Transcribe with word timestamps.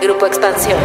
Grupo 0.00 0.26
Expansión. 0.26 0.78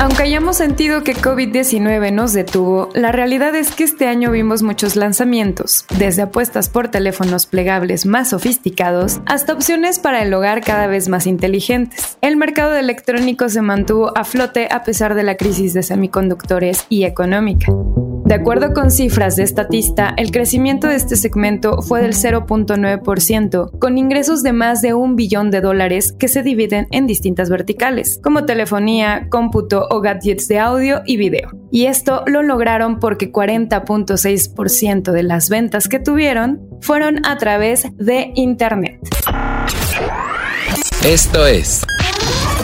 Aunque 0.00 0.22
hayamos 0.24 0.56
sentido 0.56 1.02
que 1.02 1.14
COVID-19 1.14 2.12
nos 2.12 2.32
detuvo, 2.32 2.88
la 2.94 3.12
realidad 3.12 3.54
es 3.54 3.74
que 3.74 3.84
este 3.84 4.06
año 4.06 4.30
vimos 4.30 4.62
muchos 4.62 4.96
lanzamientos, 4.96 5.84
desde 5.98 6.22
apuestas 6.22 6.68
por 6.68 6.88
teléfonos 6.88 7.46
plegables 7.46 8.04
más 8.04 8.30
sofisticados 8.30 9.20
hasta 9.26 9.52
opciones 9.52 9.98
para 9.98 10.22
el 10.22 10.32
hogar 10.34 10.62
cada 10.62 10.86
vez 10.86 11.08
más 11.08 11.26
inteligentes. 11.26 12.18
El 12.20 12.36
mercado 12.36 12.72
de 12.72 12.80
electrónicos 12.80 13.52
se 13.52 13.62
mantuvo 13.62 14.16
a 14.16 14.24
flote 14.24 14.68
a 14.70 14.82
pesar 14.82 15.14
de 15.14 15.22
la 15.22 15.36
crisis 15.36 15.74
de 15.74 15.82
semiconductores 15.82 16.86
y 16.88 17.04
económica. 17.04 17.66
De 18.24 18.34
acuerdo 18.34 18.72
con 18.72 18.90
cifras 18.90 19.36
de 19.36 19.46
Statista, 19.46 20.14
el 20.16 20.30
crecimiento 20.30 20.86
de 20.86 20.94
este 20.94 21.14
segmento 21.14 21.82
fue 21.82 22.00
del 22.00 22.14
0.9%, 22.14 23.78
con 23.78 23.98
ingresos 23.98 24.42
de 24.42 24.54
más 24.54 24.80
de 24.80 24.94
un 24.94 25.14
billón 25.14 25.50
de 25.50 25.60
dólares 25.60 26.14
que 26.18 26.28
se 26.28 26.42
dividen 26.42 26.88
en 26.90 27.06
distintas 27.06 27.50
verticales, 27.50 28.18
como 28.22 28.46
telefonía, 28.46 29.28
cómputo 29.28 29.86
o 29.90 30.00
gadgets 30.00 30.48
de 30.48 30.58
audio 30.58 31.02
y 31.04 31.18
video. 31.18 31.50
Y 31.70 31.84
esto 31.84 32.24
lo 32.26 32.42
lograron 32.42 32.98
porque 32.98 33.30
40.6% 33.30 35.12
de 35.12 35.22
las 35.22 35.50
ventas 35.50 35.86
que 35.86 35.98
tuvieron 35.98 36.62
fueron 36.80 37.26
a 37.26 37.36
través 37.36 37.84
de 37.98 38.32
Internet. 38.36 39.00
Esto 41.04 41.46
es 41.46 41.84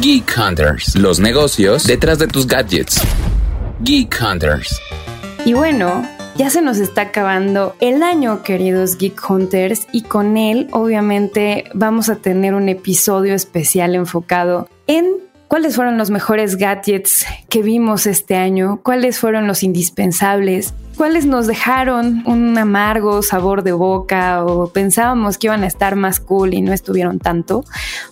Geek 0.00 0.32
Hunters, 0.38 0.96
los 0.96 1.20
negocios 1.20 1.84
detrás 1.84 2.18
de 2.18 2.28
tus 2.28 2.46
gadgets. 2.46 3.02
Geek 3.82 4.16
Hunters. 4.22 4.80
Y 5.44 5.54
bueno, 5.54 6.06
ya 6.36 6.50
se 6.50 6.62
nos 6.62 6.78
está 6.78 7.02
acabando 7.02 7.74
el 7.80 8.02
año, 8.02 8.42
queridos 8.42 8.98
Geek 8.98 9.28
Hunters, 9.28 9.86
y 9.90 10.02
con 10.02 10.36
él 10.36 10.68
obviamente 10.72 11.64
vamos 11.74 12.08
a 12.08 12.16
tener 12.16 12.54
un 12.54 12.68
episodio 12.68 13.34
especial 13.34 13.94
enfocado 13.94 14.68
en 14.86 15.06
cuáles 15.48 15.76
fueron 15.76 15.98
los 15.98 16.10
mejores 16.10 16.56
gadgets 16.56 17.26
que 17.48 17.62
vimos 17.62 18.06
este 18.06 18.36
año, 18.36 18.80
cuáles 18.82 19.18
fueron 19.18 19.46
los 19.46 19.62
indispensables, 19.62 20.74
cuáles 21.00 21.24
nos 21.24 21.46
dejaron 21.46 22.22
un 22.26 22.58
amargo 22.58 23.22
sabor 23.22 23.62
de 23.62 23.72
boca 23.72 24.44
o 24.44 24.70
pensábamos 24.70 25.38
que 25.38 25.46
iban 25.46 25.64
a 25.64 25.66
estar 25.66 25.96
más 25.96 26.20
cool 26.20 26.52
y 26.52 26.60
no 26.60 26.74
estuvieron 26.74 27.18
tanto. 27.18 27.64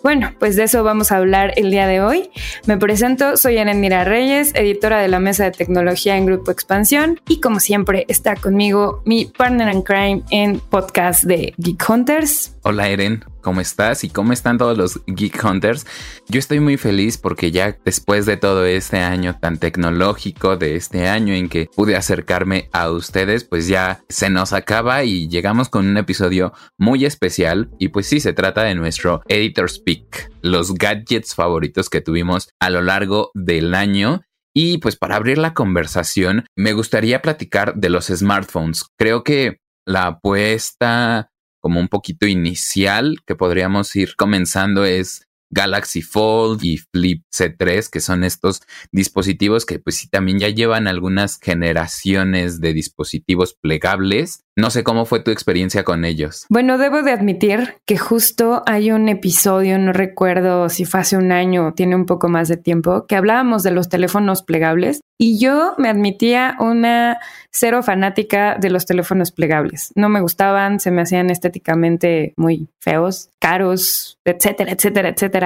Bueno, 0.03 0.32
pues 0.38 0.56
de 0.56 0.62
eso 0.62 0.82
vamos 0.82 1.12
a 1.12 1.19
hablar 1.19 1.53
el 1.56 1.71
día 1.71 1.87
de 1.87 2.00
hoy. 2.00 2.31
Me 2.65 2.78
presento, 2.78 3.37
soy 3.37 3.59
Erendira 3.59 4.04
Reyes, 4.04 4.54
editora 4.54 5.00
de 5.00 5.09
la 5.09 5.21
mesa 5.21 5.44
de 5.44 5.50
tecnología 5.50 6.16
en 6.16 6.25
Grupo 6.25 6.50
Expansión 6.50 7.21
y 7.28 7.43
como 7.43 7.60
siempre 7.60 8.06
está 8.09 8.37
conmigo 8.37 9.03
mi 9.05 9.26
partner 9.26 9.70
in 9.70 9.82
crime 9.82 10.22
en 10.31 10.59
podcast 10.59 11.25
de 11.25 11.53
Geek 11.59 11.84
Hunters. 11.91 12.55
Hola 12.62 12.88
Eren, 12.88 13.25
¿cómo 13.41 13.60
estás? 13.62 14.05
¿Y 14.05 14.10
cómo 14.10 14.32
están 14.32 14.59
todos 14.59 14.76
los 14.76 15.00
Geek 15.06 15.43
Hunters? 15.43 15.87
Yo 16.28 16.38
estoy 16.38 16.60
muy 16.60 16.76
feliz 16.76 17.16
porque 17.16 17.50
ya 17.50 17.76
después 17.82 18.26
de 18.26 18.37
todo 18.37 18.66
este 18.66 18.99
año 18.99 19.37
tan 19.41 19.56
tecnológico, 19.56 20.56
de 20.56 20.76
este 20.76 21.09
año 21.09 21.32
en 21.32 21.49
que 21.49 21.70
pude 21.75 21.97
acercarme 21.97 22.69
a 22.72 22.78
ustedes, 22.91 23.44
pues 23.44 23.66
ya 23.66 24.05
se 24.09 24.31
nos 24.31 24.53
acaba 24.53 25.05
y 25.05 25.28
llegamos 25.28 25.69
con 25.69 25.87
un 25.87 25.97
episodio 25.97 26.53
muy 26.78 27.05
especial 27.05 27.71
y 27.78 27.89
pues 27.89 28.06
sí, 28.06 28.21
se 28.21 28.33
trata 28.33 28.62
de 28.62 28.75
nuestro 28.75 29.22
Editor's 29.28 29.78
Pick, 29.78 30.31
los 30.43 30.75
gadgets 30.75 31.34
favoritos 31.34 31.91
que 31.91 32.00
tuvimos 32.00 32.50
a 32.61 32.71
lo 32.71 32.83
largo 32.83 33.31
del 33.34 33.75
año. 33.75 34.22
Y 34.55 34.78
pues 34.78 34.97
para 34.97 35.17
abrir 35.17 35.38
la 35.38 35.55
conversación, 35.55 36.47
me 36.56 36.72
gustaría 36.72 37.22
platicar 37.22 37.75
de 37.75 37.91
los 37.91 38.06
smartphones. 38.06 38.84
Creo 38.97 39.22
que 39.22 39.61
la 39.87 40.06
apuesta 40.06 41.31
como 41.61 41.81
un 41.81 41.88
poquito 41.88 42.27
inicial 42.27 43.19
que 43.27 43.34
podríamos 43.34 43.94
ir 43.97 44.17
comenzando 44.17 44.84
es 44.84 45.28
Galaxy 45.50 46.03
Fold 46.03 46.64
y 46.64 46.78
Flip 46.78 47.22
C3, 47.34 47.88
que 47.91 48.00
son 48.00 48.25
estos 48.25 48.62
dispositivos 48.92 49.66
que 49.66 49.78
pues 49.78 49.97
sí 49.97 50.09
también 50.09 50.38
ya 50.38 50.48
llevan 50.48 50.86
algunas 50.86 51.38
generaciones 51.41 52.60
de 52.60 52.72
dispositivos 52.72 53.54
plegables. 53.54 54.44
No 54.56 54.70
sé 54.70 54.82
cómo 54.82 55.04
fue 55.04 55.20
tu 55.20 55.31
experiencia 55.31 55.84
con 55.84 56.04
ellos. 56.04 56.44
Bueno, 56.48 56.78
debo 56.78 57.03
de 57.03 57.12
admitir 57.12 57.76
que 57.87 57.97
justo 57.97 58.62
hay 58.66 58.91
un 58.91 59.08
episodio, 59.08 59.78
no 59.78 59.92
recuerdo 59.92 60.69
si 60.69 60.84
fue 60.84 61.00
hace 61.00 61.16
un 61.16 61.31
año 61.31 61.69
o 61.69 61.72
tiene 61.75 61.94
un 61.94 62.06
poco 62.06 62.28
más 62.28 62.48
de 62.48 62.56
tiempo, 62.56 63.06
que 63.06 63.16
hablábamos 63.16 63.62
de 63.62 63.70
los 63.70 63.88
teléfonos 63.88 64.42
plegables 64.42 65.00
y 65.20 65.38
yo 65.38 65.75
me 65.78 65.88
admitía 65.88 66.56
una 66.60 67.19
cero 67.50 67.82
fanática 67.82 68.56
de 68.58 68.70
los 68.70 68.87
teléfonos 68.87 69.32
plegables. 69.32 69.92
No 69.97 70.08
me 70.08 70.20
gustaban, 70.20 70.78
se 70.78 70.91
me 70.91 71.03
hacían 71.03 71.31
estéticamente 71.31 72.34
muy 72.37 72.69
feos, 72.78 73.31
caros, 73.41 74.19
etcétera, 74.25 74.72
etcétera, 74.72 75.08
etcétera. 75.08 75.38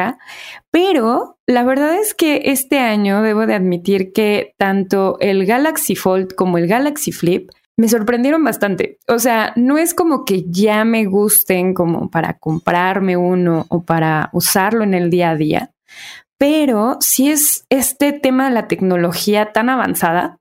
Pero 0.70 1.38
la 1.46 1.64
verdad 1.64 1.96
es 1.96 2.14
que 2.14 2.42
este 2.46 2.78
año 2.78 3.22
debo 3.22 3.46
de 3.46 3.54
admitir 3.54 4.12
que 4.12 4.54
tanto 4.58 5.16
el 5.20 5.46
Galaxy 5.46 5.96
Fold 5.96 6.34
como 6.34 6.58
el 6.58 6.66
Galaxy 6.66 7.12
Flip 7.12 7.50
me 7.76 7.88
sorprendieron 7.88 8.44
bastante. 8.44 8.98
O 9.08 9.18
sea, 9.18 9.52
no 9.56 9.78
es 9.78 9.94
como 9.94 10.24
que 10.24 10.44
ya 10.48 10.84
me 10.84 11.04
gusten 11.06 11.74
como 11.74 12.10
para 12.10 12.38
comprarme 12.38 13.16
uno 13.16 13.66
o 13.68 13.82
para 13.84 14.30
usarlo 14.32 14.84
en 14.84 14.94
el 14.94 15.10
día 15.10 15.30
a 15.30 15.36
día, 15.36 15.70
pero 16.42 16.96
si 17.00 17.30
es 17.30 17.66
este 17.70 18.12
tema 18.12 18.48
de 18.48 18.54
la 18.54 18.66
tecnología 18.66 19.52
tan 19.52 19.70
avanzada, 19.70 20.38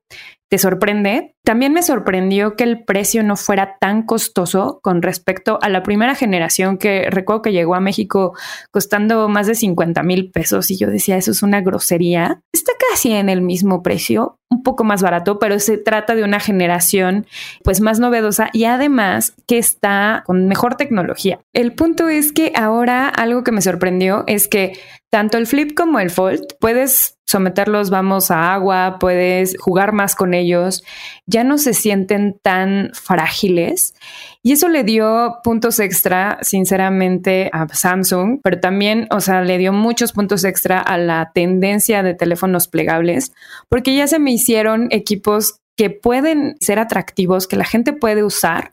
te 0.52 0.58
sorprende. 0.58 1.34
También 1.44 1.72
me 1.72 1.82
sorprendió 1.82 2.56
que 2.56 2.64
el 2.64 2.84
precio 2.84 3.22
no 3.22 3.36
fuera 3.36 3.78
tan 3.80 4.02
costoso 4.02 4.80
con 4.82 5.00
respecto 5.00 5.58
a 5.62 5.70
la 5.70 5.82
primera 5.82 6.14
generación 6.14 6.76
que 6.76 7.08
recuerdo 7.08 7.40
que 7.40 7.52
llegó 7.52 7.74
a 7.74 7.80
México 7.80 8.36
costando 8.70 9.30
más 9.30 9.46
de 9.46 9.54
50 9.54 10.02
mil 10.02 10.30
pesos 10.30 10.70
y 10.70 10.76
yo 10.76 10.88
decía, 10.88 11.16
eso 11.16 11.30
es 11.30 11.42
una 11.42 11.62
grosería. 11.62 12.42
Está 12.52 12.72
casi 12.90 13.12
en 13.12 13.30
el 13.30 13.40
mismo 13.40 13.82
precio, 13.82 14.36
un 14.50 14.62
poco 14.62 14.84
más 14.84 15.00
barato, 15.00 15.38
pero 15.38 15.58
se 15.58 15.78
trata 15.78 16.14
de 16.14 16.22
una 16.22 16.38
generación 16.38 17.26
pues 17.64 17.80
más 17.80 17.98
novedosa 17.98 18.50
y 18.52 18.64
además 18.64 19.32
que 19.46 19.56
está 19.56 20.24
con 20.26 20.48
mejor 20.48 20.74
tecnología. 20.74 21.40
El 21.54 21.72
punto 21.72 22.10
es 22.10 22.30
que 22.30 22.52
ahora 22.54 23.08
algo 23.08 23.42
que 23.42 23.52
me 23.52 23.62
sorprendió 23.62 24.24
es 24.26 24.48
que 24.48 24.74
tanto 25.10 25.38
el 25.38 25.46
flip 25.46 25.74
como 25.74 25.98
el 25.98 26.10
fold 26.10 26.42
puedes 26.60 27.18
someterlos, 27.32 27.90
vamos 27.90 28.30
a 28.30 28.54
agua, 28.54 28.98
puedes 29.00 29.56
jugar 29.58 29.92
más 29.92 30.14
con 30.14 30.34
ellos, 30.34 30.84
ya 31.26 31.42
no 31.42 31.58
se 31.58 31.74
sienten 31.74 32.38
tan 32.40 32.90
frágiles. 32.94 33.94
Y 34.42 34.52
eso 34.52 34.68
le 34.68 34.84
dio 34.84 35.38
puntos 35.42 35.80
extra, 35.80 36.38
sinceramente, 36.42 37.50
a 37.52 37.66
Samsung, 37.68 38.38
pero 38.42 38.60
también, 38.60 39.08
o 39.10 39.20
sea, 39.20 39.42
le 39.42 39.58
dio 39.58 39.72
muchos 39.72 40.12
puntos 40.12 40.44
extra 40.44 40.78
a 40.78 40.96
la 40.98 41.32
tendencia 41.34 42.02
de 42.02 42.14
teléfonos 42.14 42.68
plegables, 42.68 43.32
porque 43.68 43.96
ya 43.96 44.06
se 44.06 44.18
me 44.18 44.32
hicieron 44.32 44.88
equipos 44.90 45.56
que 45.76 45.90
pueden 45.90 46.56
ser 46.60 46.78
atractivos, 46.78 47.48
que 47.48 47.56
la 47.56 47.64
gente 47.64 47.92
puede 47.92 48.22
usar 48.22 48.72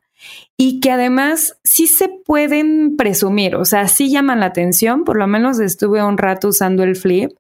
y 0.62 0.82
que 0.82 0.92
además 0.92 1.58
sí 1.64 1.88
se 1.88 2.10
pueden 2.10 2.98
presumir, 2.98 3.56
o 3.56 3.64
sea, 3.64 3.88
sí 3.88 4.12
llaman 4.12 4.42
la 4.42 4.48
atención, 4.48 5.06
por 5.06 5.16
lo 5.16 5.26
menos 5.26 5.58
estuve 5.62 6.04
un 6.04 6.18
rato 6.18 6.50
usando 6.50 6.84
el 6.84 6.98
flip 6.98 7.32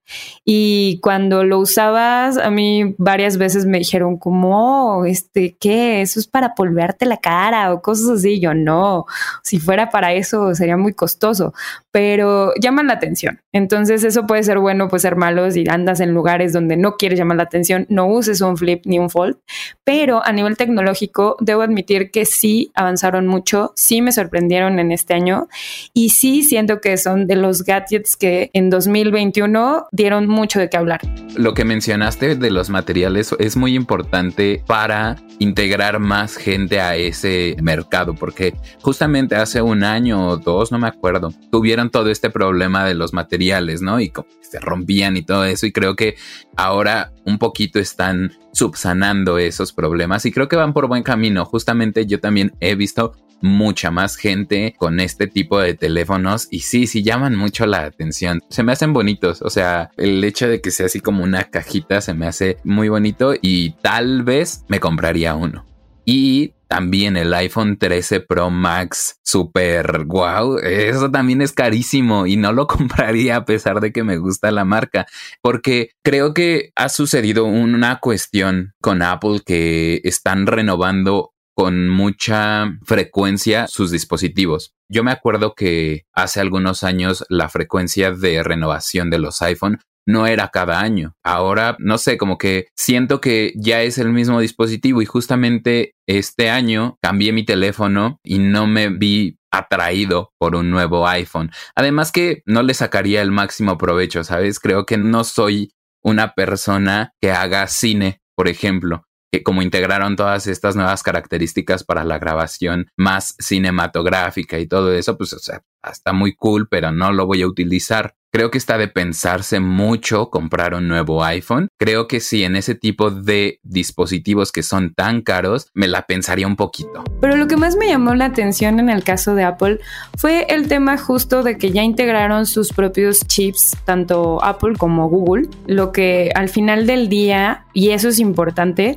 y 0.45 1.01
cuando 1.01 1.43
lo 1.43 1.59
usabas 1.59 2.37
a 2.37 2.49
mí 2.49 2.95
varias 2.97 3.37
veces 3.37 3.65
me 3.65 3.79
dijeron 3.79 4.17
como, 4.17 4.99
oh, 4.99 5.03
este, 5.03 5.57
¿qué? 5.59 6.01
Eso 6.01 6.17
es 6.17 6.27
para 6.27 6.55
polvearte 6.55 7.05
la 7.05 7.17
cara 7.17 7.73
o 7.73 7.81
cosas 7.81 8.09
así, 8.09 8.39
yo 8.39 8.53
no, 8.53 9.05
si 9.43 9.59
fuera 9.59 9.89
para 9.89 10.13
eso 10.13 10.55
sería 10.55 10.77
muy 10.77 10.93
costoso, 10.93 11.53
pero 11.91 12.53
llaman 12.61 12.87
la 12.87 12.93
atención, 12.93 13.41
entonces 13.51 14.05
eso 14.05 14.27
puede 14.27 14.43
ser 14.43 14.59
bueno, 14.59 14.87
puede 14.87 15.01
ser 15.01 15.17
malo 15.17 15.51
si 15.51 15.65
andas 15.67 15.99
en 15.99 16.13
lugares 16.13 16.53
donde 16.53 16.77
no 16.77 16.95
quieres 16.95 17.19
llamar 17.19 17.35
la 17.35 17.43
atención, 17.43 17.85
no 17.89 18.07
uses 18.07 18.39
un 18.39 18.55
flip 18.55 18.83
ni 18.85 18.97
un 18.97 19.09
fold, 19.09 19.35
pero 19.83 20.25
a 20.25 20.31
nivel 20.31 20.55
tecnológico 20.55 21.35
debo 21.41 21.63
admitir 21.63 22.11
que 22.11 22.23
sí 22.23 22.71
avanzaron 23.09 23.27
mucho, 23.27 23.73
sí 23.75 24.01
me 24.01 24.11
sorprendieron 24.11 24.79
en 24.79 24.91
este 24.91 25.13
año 25.13 25.47
y 25.93 26.09
sí 26.09 26.43
siento 26.43 26.79
que 26.79 26.97
son 26.97 27.27
de 27.27 27.35
los 27.35 27.63
gadgets 27.63 28.15
que 28.15 28.49
en 28.53 28.69
2021 28.69 29.87
dieron 29.91 30.27
mucho 30.27 30.59
de 30.59 30.69
qué 30.69 30.77
hablar. 30.77 31.01
Lo 31.35 31.53
que 31.53 31.65
mencionaste 31.65 32.35
de 32.35 32.51
los 32.51 32.69
materiales 32.69 33.35
es 33.39 33.57
muy 33.57 33.75
importante 33.75 34.63
para 34.65 35.17
integrar 35.39 35.99
más 35.99 36.37
gente 36.37 36.79
a 36.79 36.95
ese 36.95 37.55
mercado, 37.61 38.13
porque 38.13 38.53
justamente 38.81 39.35
hace 39.35 39.61
un 39.61 39.83
año 39.83 40.27
o 40.27 40.37
dos, 40.37 40.71
no 40.71 40.79
me 40.79 40.87
acuerdo, 40.87 41.33
tuvieron 41.51 41.89
todo 41.89 42.09
este 42.09 42.29
problema 42.29 42.85
de 42.85 42.93
los 42.93 43.13
materiales, 43.13 43.81
¿no? 43.81 43.99
Y 43.99 44.11
se 44.41 44.59
rompían 44.59 45.17
y 45.17 45.21
todo 45.21 45.45
eso, 45.45 45.65
y 45.65 45.71
creo 45.71 45.95
que 45.95 46.15
ahora 46.57 47.13
un 47.25 47.37
poquito 47.37 47.79
están 47.79 48.31
subsanando 48.51 49.37
esos 49.37 49.73
problemas 49.73 50.25
y 50.25 50.31
creo 50.31 50.47
que 50.47 50.55
van 50.55 50.73
por 50.73 50.87
buen 50.87 51.03
camino. 51.03 51.45
Justamente 51.45 52.05
yo 52.05 52.19
también 52.19 52.53
he 52.59 52.75
visto 52.75 53.13
mucha 53.41 53.91
más 53.91 54.15
gente 54.15 54.75
con 54.77 54.99
este 54.99 55.27
tipo 55.27 55.59
de 55.59 55.73
teléfonos 55.73 56.47
y 56.51 56.59
sí, 56.59 56.87
sí 56.87 57.03
llaman 57.03 57.35
mucho 57.35 57.65
la 57.65 57.83
atención. 57.83 58.41
Se 58.49 58.63
me 58.63 58.71
hacen 58.71 58.93
bonitos, 58.93 59.41
o 59.41 59.49
sea, 59.49 59.91
el 59.97 60.23
hecho 60.23 60.47
de 60.47 60.61
que 60.61 60.71
sea 60.71 60.87
así 60.87 60.99
como 60.99 61.23
una 61.23 61.45
cajita 61.45 62.01
se 62.01 62.13
me 62.13 62.27
hace 62.27 62.57
muy 62.63 62.89
bonito 62.89 63.33
y 63.41 63.71
tal 63.81 64.23
vez 64.23 64.65
me 64.67 64.79
compraría 64.79 65.35
uno. 65.35 65.65
Y 66.05 66.53
también 66.69 67.17
el 67.17 67.33
iPhone 67.33 67.77
13 67.77 68.21
Pro 68.21 68.51
Max 68.51 69.19
super 69.23 70.05
wow, 70.05 70.59
eso 70.59 71.09
también 71.09 71.41
es 71.41 71.51
carísimo 71.51 72.27
y 72.27 72.37
no 72.37 72.53
lo 72.53 72.67
compraría 72.67 73.37
a 73.37 73.45
pesar 73.45 73.81
de 73.81 73.91
que 73.91 74.03
me 74.03 74.17
gusta 74.17 74.51
la 74.51 74.65
marca, 74.65 75.07
porque 75.41 75.89
creo 76.03 76.33
que 76.33 76.71
ha 76.75 76.89
sucedido 76.89 77.45
una 77.45 77.99
cuestión 77.99 78.73
con 78.81 79.01
Apple 79.01 79.41
que 79.45 79.99
están 80.03 80.45
renovando 80.45 81.33
con 81.55 81.89
mucha 81.89 82.77
frecuencia 82.85 83.67
sus 83.67 83.91
dispositivos. 83.91 84.73
Yo 84.87 85.03
me 85.03 85.11
acuerdo 85.11 85.55
que 85.55 86.05
hace 86.13 86.39
algunos 86.39 86.83
años 86.83 87.25
la 87.27 87.49
frecuencia 87.49 88.11
de 88.11 88.43
renovación 88.43 89.09
de 89.09 89.19
los 89.19 89.41
iPhone 89.41 89.79
no 90.09 90.25
era 90.25 90.49
cada 90.49 90.79
año. 90.79 91.15
Ahora, 91.23 91.75
no 91.77 91.99
sé, 91.99 92.17
como 92.17 92.39
que 92.39 92.67
siento 92.75 93.21
que 93.21 93.53
ya 93.55 93.83
es 93.83 93.99
el 93.99 94.09
mismo 94.09 94.39
dispositivo 94.39 95.03
y 95.03 95.05
justamente 95.05 95.93
este 96.07 96.49
año 96.49 96.97
cambié 96.99 97.31
mi 97.31 97.45
teléfono 97.45 98.19
y 98.23 98.39
no 98.39 98.65
me 98.65 98.89
vi 98.89 99.37
atraído 99.51 100.33
por 100.39 100.55
un 100.55 100.71
nuevo 100.71 101.07
iPhone. 101.07 101.51
Además 101.75 102.11
que 102.11 102.41
no 102.47 102.63
le 102.63 102.73
sacaría 102.73 103.21
el 103.21 103.31
máximo 103.31 103.77
provecho, 103.77 104.23
¿sabes? 104.23 104.59
Creo 104.59 104.87
que 104.87 104.97
no 104.97 105.23
soy 105.23 105.73
una 106.03 106.33
persona 106.33 107.13
que 107.21 107.31
haga 107.31 107.67
cine, 107.67 108.21
por 108.35 108.47
ejemplo 108.47 109.03
que 109.31 109.43
como 109.43 109.61
integraron 109.61 110.15
todas 110.15 110.47
estas 110.47 110.75
nuevas 110.75 111.03
características 111.03 111.83
para 111.83 112.03
la 112.03 112.17
grabación 112.17 112.89
más 112.97 113.35
cinematográfica 113.37 114.57
y 114.57 114.67
todo 114.67 114.91
eso, 114.91 115.17
pues 115.17 115.33
o 115.33 115.39
sea, 115.39 115.61
está 115.89 116.13
muy 116.13 116.33
cool, 116.35 116.67
pero 116.67 116.91
no 116.91 117.11
lo 117.11 117.25
voy 117.25 117.43
a 117.43 117.47
utilizar. 117.47 118.15
Creo 118.31 118.51
que 118.51 118.59
está 118.59 118.77
de 118.77 118.87
pensarse 118.87 119.59
mucho 119.59 120.29
comprar 120.29 120.75
un 120.75 120.87
nuevo 120.87 121.23
iPhone. 121.23 121.67
Creo 121.79 122.07
que 122.07 122.19
si 122.19 122.43
en 122.43 122.55
ese 122.55 122.75
tipo 122.75 123.09
de 123.09 123.59
dispositivos 123.63 124.51
que 124.51 124.61
son 124.61 124.93
tan 124.93 125.21
caros, 125.21 125.67
me 125.73 125.87
la 125.87 126.03
pensaría 126.03 126.45
un 126.45 126.55
poquito. 126.55 127.03
Pero 127.21 127.37
lo 127.37 127.47
que 127.47 127.57
más 127.57 127.75
me 127.75 127.87
llamó 127.87 128.13
la 128.13 128.25
atención 128.25 128.79
en 128.79 128.89
el 128.89 129.03
caso 129.03 129.33
de 129.33 129.43
Apple 129.43 129.79
fue 130.15 130.45
el 130.49 130.67
tema 130.67 130.99
justo 130.99 131.41
de 131.41 131.57
que 131.57 131.71
ya 131.71 131.81
integraron 131.81 132.45
sus 132.45 132.71
propios 132.71 133.21
chips, 133.25 133.75
tanto 133.83 134.43
Apple 134.43 134.75
como 134.77 135.09
Google, 135.09 135.49
lo 135.65 135.91
que 135.91 136.31
al 136.35 136.49
final 136.49 136.85
del 136.85 137.09
día, 137.09 137.65
y 137.73 137.89
eso 137.89 138.09
es 138.09 138.19
importante, 138.19 138.95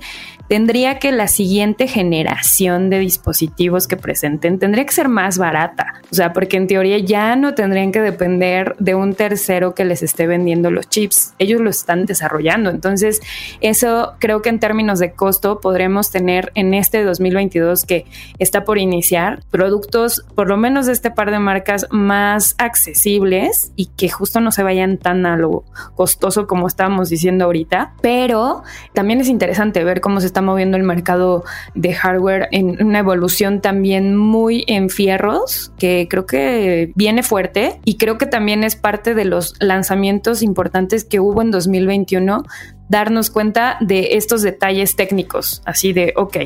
tendría 0.52 0.98
que 0.98 1.12
la 1.12 1.28
siguiente 1.28 1.88
generación 1.88 2.90
de 2.90 2.98
dispositivos 2.98 3.88
que 3.88 3.96
presenten 3.96 4.58
tendría 4.58 4.84
que 4.84 4.92
ser 4.92 5.08
más 5.08 5.38
barata. 5.38 6.02
O 6.10 6.14
sea, 6.14 6.34
porque 6.34 6.58
en 6.58 6.66
teoría 6.66 6.98
ya 6.98 7.36
no 7.36 7.54
tendrían 7.54 7.90
que 7.90 8.02
depender 8.02 8.76
de 8.78 8.94
un 8.94 9.14
tercero 9.14 9.74
que 9.74 9.86
les 9.86 10.02
esté 10.02 10.26
vendiendo 10.26 10.70
los 10.70 10.90
chips. 10.90 11.32
Ellos 11.38 11.62
lo 11.62 11.70
están 11.70 12.04
desarrollando. 12.04 12.68
Entonces, 12.68 13.22
eso 13.62 14.12
creo 14.18 14.42
que 14.42 14.50
en 14.50 14.60
términos 14.60 14.98
de 14.98 15.12
costo 15.12 15.58
podremos 15.58 16.10
tener 16.10 16.52
en 16.54 16.74
este 16.74 17.02
2022 17.02 17.86
que 17.86 18.04
está 18.38 18.64
por 18.66 18.76
iniciar 18.76 19.42
productos, 19.50 20.22
por 20.34 20.50
lo 20.50 20.58
menos 20.58 20.84
de 20.84 20.92
este 20.92 21.10
par 21.10 21.30
de 21.30 21.38
marcas 21.38 21.86
más 21.90 22.56
accesibles 22.58 23.72
y 23.74 23.86
que 23.86 24.10
justo 24.10 24.38
no 24.40 24.52
se 24.52 24.62
vayan 24.62 24.98
tan 24.98 25.24
a 25.24 25.38
lo 25.38 25.64
costoso 25.94 26.46
como 26.46 26.66
estábamos 26.66 27.08
diciendo 27.08 27.46
ahorita. 27.46 27.94
Pero 28.02 28.64
también 28.92 29.18
es 29.18 29.28
interesante 29.28 29.82
ver 29.82 30.02
cómo 30.02 30.20
se 30.20 30.26
está 30.26 30.41
moviendo 30.42 30.76
el 30.76 30.82
mercado 30.82 31.44
de 31.74 31.94
hardware 31.94 32.48
en 32.52 32.84
una 32.84 32.98
evolución 32.98 33.60
también 33.60 34.16
muy 34.16 34.64
en 34.66 34.90
fierros, 34.90 35.72
que 35.78 36.06
creo 36.08 36.26
que 36.26 36.92
viene 36.94 37.22
fuerte. 37.22 37.80
Y 37.84 37.96
creo 37.96 38.18
que 38.18 38.26
también 38.26 38.64
es 38.64 38.76
parte 38.76 39.14
de 39.14 39.24
los 39.24 39.54
lanzamientos 39.60 40.42
importantes 40.42 41.04
que 41.04 41.20
hubo 41.20 41.42
en 41.42 41.50
2021 41.50 42.44
darnos 42.88 43.30
cuenta 43.30 43.78
de 43.80 44.10
estos 44.12 44.42
detalles 44.42 44.96
técnicos, 44.96 45.62
así 45.64 45.92
de, 45.92 46.12
ok, 46.16 46.36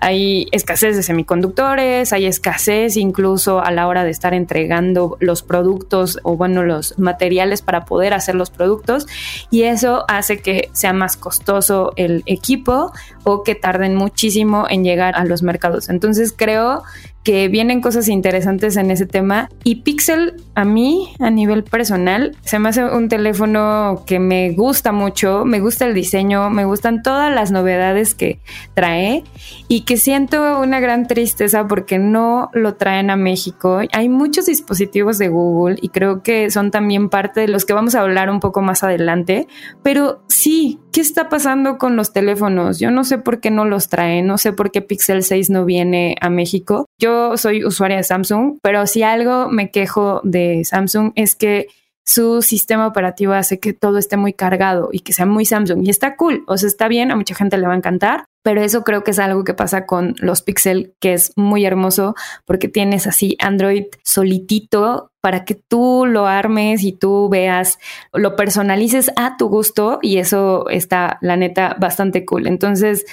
hay 0.00 0.46
escasez 0.52 0.96
de 0.96 1.02
semiconductores, 1.02 2.12
hay 2.12 2.26
escasez 2.26 2.96
incluso 2.96 3.60
a 3.60 3.72
la 3.72 3.88
hora 3.88 4.04
de 4.04 4.10
estar 4.10 4.32
entregando 4.32 5.16
los 5.18 5.42
productos 5.42 6.20
o 6.22 6.36
bueno, 6.36 6.62
los 6.62 6.98
materiales 6.98 7.62
para 7.62 7.84
poder 7.84 8.14
hacer 8.14 8.36
los 8.36 8.50
productos 8.50 9.06
y 9.50 9.62
eso 9.62 10.04
hace 10.08 10.38
que 10.38 10.70
sea 10.72 10.92
más 10.92 11.16
costoso 11.16 11.92
el 11.96 12.22
equipo 12.26 12.92
o 13.24 13.42
que 13.42 13.54
tarden 13.54 13.96
muchísimo 13.96 14.66
en 14.70 14.84
llegar 14.84 15.16
a 15.16 15.24
los 15.24 15.42
mercados. 15.42 15.88
Entonces 15.88 16.32
creo 16.36 16.82
que 17.28 17.48
vienen 17.48 17.82
cosas 17.82 18.08
interesantes 18.08 18.78
en 18.78 18.90
ese 18.90 19.04
tema. 19.04 19.50
Y 19.62 19.82
Pixel, 19.82 20.36
a 20.54 20.64
mí, 20.64 21.12
a 21.20 21.28
nivel 21.28 21.62
personal, 21.62 22.34
se 22.40 22.58
me 22.58 22.70
hace 22.70 22.86
un 22.86 23.10
teléfono 23.10 24.02
que 24.06 24.18
me 24.18 24.52
gusta 24.52 24.92
mucho, 24.92 25.44
me 25.44 25.60
gusta 25.60 25.84
el 25.84 25.92
diseño, 25.92 26.48
me 26.48 26.64
gustan 26.64 27.02
todas 27.02 27.30
las 27.30 27.50
novedades 27.50 28.14
que 28.14 28.40
trae 28.72 29.24
y 29.68 29.82
que 29.82 29.98
siento 29.98 30.58
una 30.58 30.80
gran 30.80 31.06
tristeza 31.06 31.68
porque 31.68 31.98
no 31.98 32.48
lo 32.54 32.76
traen 32.76 33.10
a 33.10 33.16
México. 33.16 33.80
Hay 33.92 34.08
muchos 34.08 34.46
dispositivos 34.46 35.18
de 35.18 35.28
Google 35.28 35.76
y 35.82 35.90
creo 35.90 36.22
que 36.22 36.50
son 36.50 36.70
también 36.70 37.10
parte 37.10 37.40
de 37.42 37.48
los 37.48 37.66
que 37.66 37.74
vamos 37.74 37.94
a 37.94 38.00
hablar 38.00 38.30
un 38.30 38.40
poco 38.40 38.62
más 38.62 38.82
adelante, 38.82 39.48
pero 39.82 40.22
sí, 40.28 40.78
¿qué 40.92 41.02
está 41.02 41.28
pasando 41.28 41.76
con 41.76 41.94
los 41.94 42.14
teléfonos? 42.14 42.78
Yo 42.78 42.90
no 42.90 43.04
sé 43.04 43.18
por 43.18 43.40
qué 43.40 43.50
no 43.50 43.66
los 43.66 43.90
traen, 43.90 44.26
no 44.26 44.38
sé 44.38 44.54
por 44.54 44.70
qué 44.70 44.80
Pixel 44.80 45.22
6 45.22 45.50
no 45.50 45.66
viene 45.66 46.16
a 46.22 46.30
México. 46.30 46.86
Yo 46.98 47.17
soy 47.36 47.64
usuaria 47.64 47.96
de 47.96 48.04
Samsung, 48.04 48.58
pero 48.62 48.86
si 48.86 49.02
algo 49.02 49.48
me 49.48 49.70
quejo 49.70 50.20
de 50.24 50.64
Samsung 50.64 51.12
es 51.14 51.34
que 51.34 51.68
su 52.04 52.40
sistema 52.40 52.86
operativo 52.86 53.34
hace 53.34 53.58
que 53.60 53.74
todo 53.74 53.98
esté 53.98 54.16
muy 54.16 54.32
cargado 54.32 54.88
y 54.92 55.00
que 55.00 55.12
sea 55.12 55.26
muy 55.26 55.44
Samsung. 55.44 55.86
Y 55.86 55.90
está 55.90 56.16
cool, 56.16 56.42
o 56.46 56.56
sea, 56.56 56.66
está 56.66 56.88
bien, 56.88 57.10
a 57.10 57.16
mucha 57.16 57.34
gente 57.34 57.58
le 57.58 57.66
va 57.66 57.74
a 57.74 57.76
encantar, 57.76 58.24
pero 58.42 58.62
eso 58.62 58.82
creo 58.84 59.04
que 59.04 59.10
es 59.10 59.18
algo 59.18 59.44
que 59.44 59.54
pasa 59.54 59.86
con 59.86 60.14
los 60.18 60.42
Pixel, 60.42 60.94
que 61.00 61.12
es 61.12 61.32
muy 61.36 61.64
hermoso 61.64 62.14
porque 62.44 62.68
tienes 62.68 63.06
así 63.06 63.36
Android 63.40 63.84
solitito 64.04 65.10
para 65.20 65.44
que 65.44 65.54
tú 65.54 66.06
lo 66.06 66.26
armes 66.26 66.84
y 66.84 66.92
tú 66.92 67.28
veas, 67.28 67.78
lo 68.12 68.36
personalices 68.36 69.10
a 69.16 69.36
tu 69.36 69.48
gusto 69.48 69.98
y 70.00 70.18
eso 70.18 70.68
está, 70.70 71.18
la 71.20 71.36
neta, 71.36 71.76
bastante 71.78 72.24
cool. 72.24 72.46
Entonces, 72.46 73.04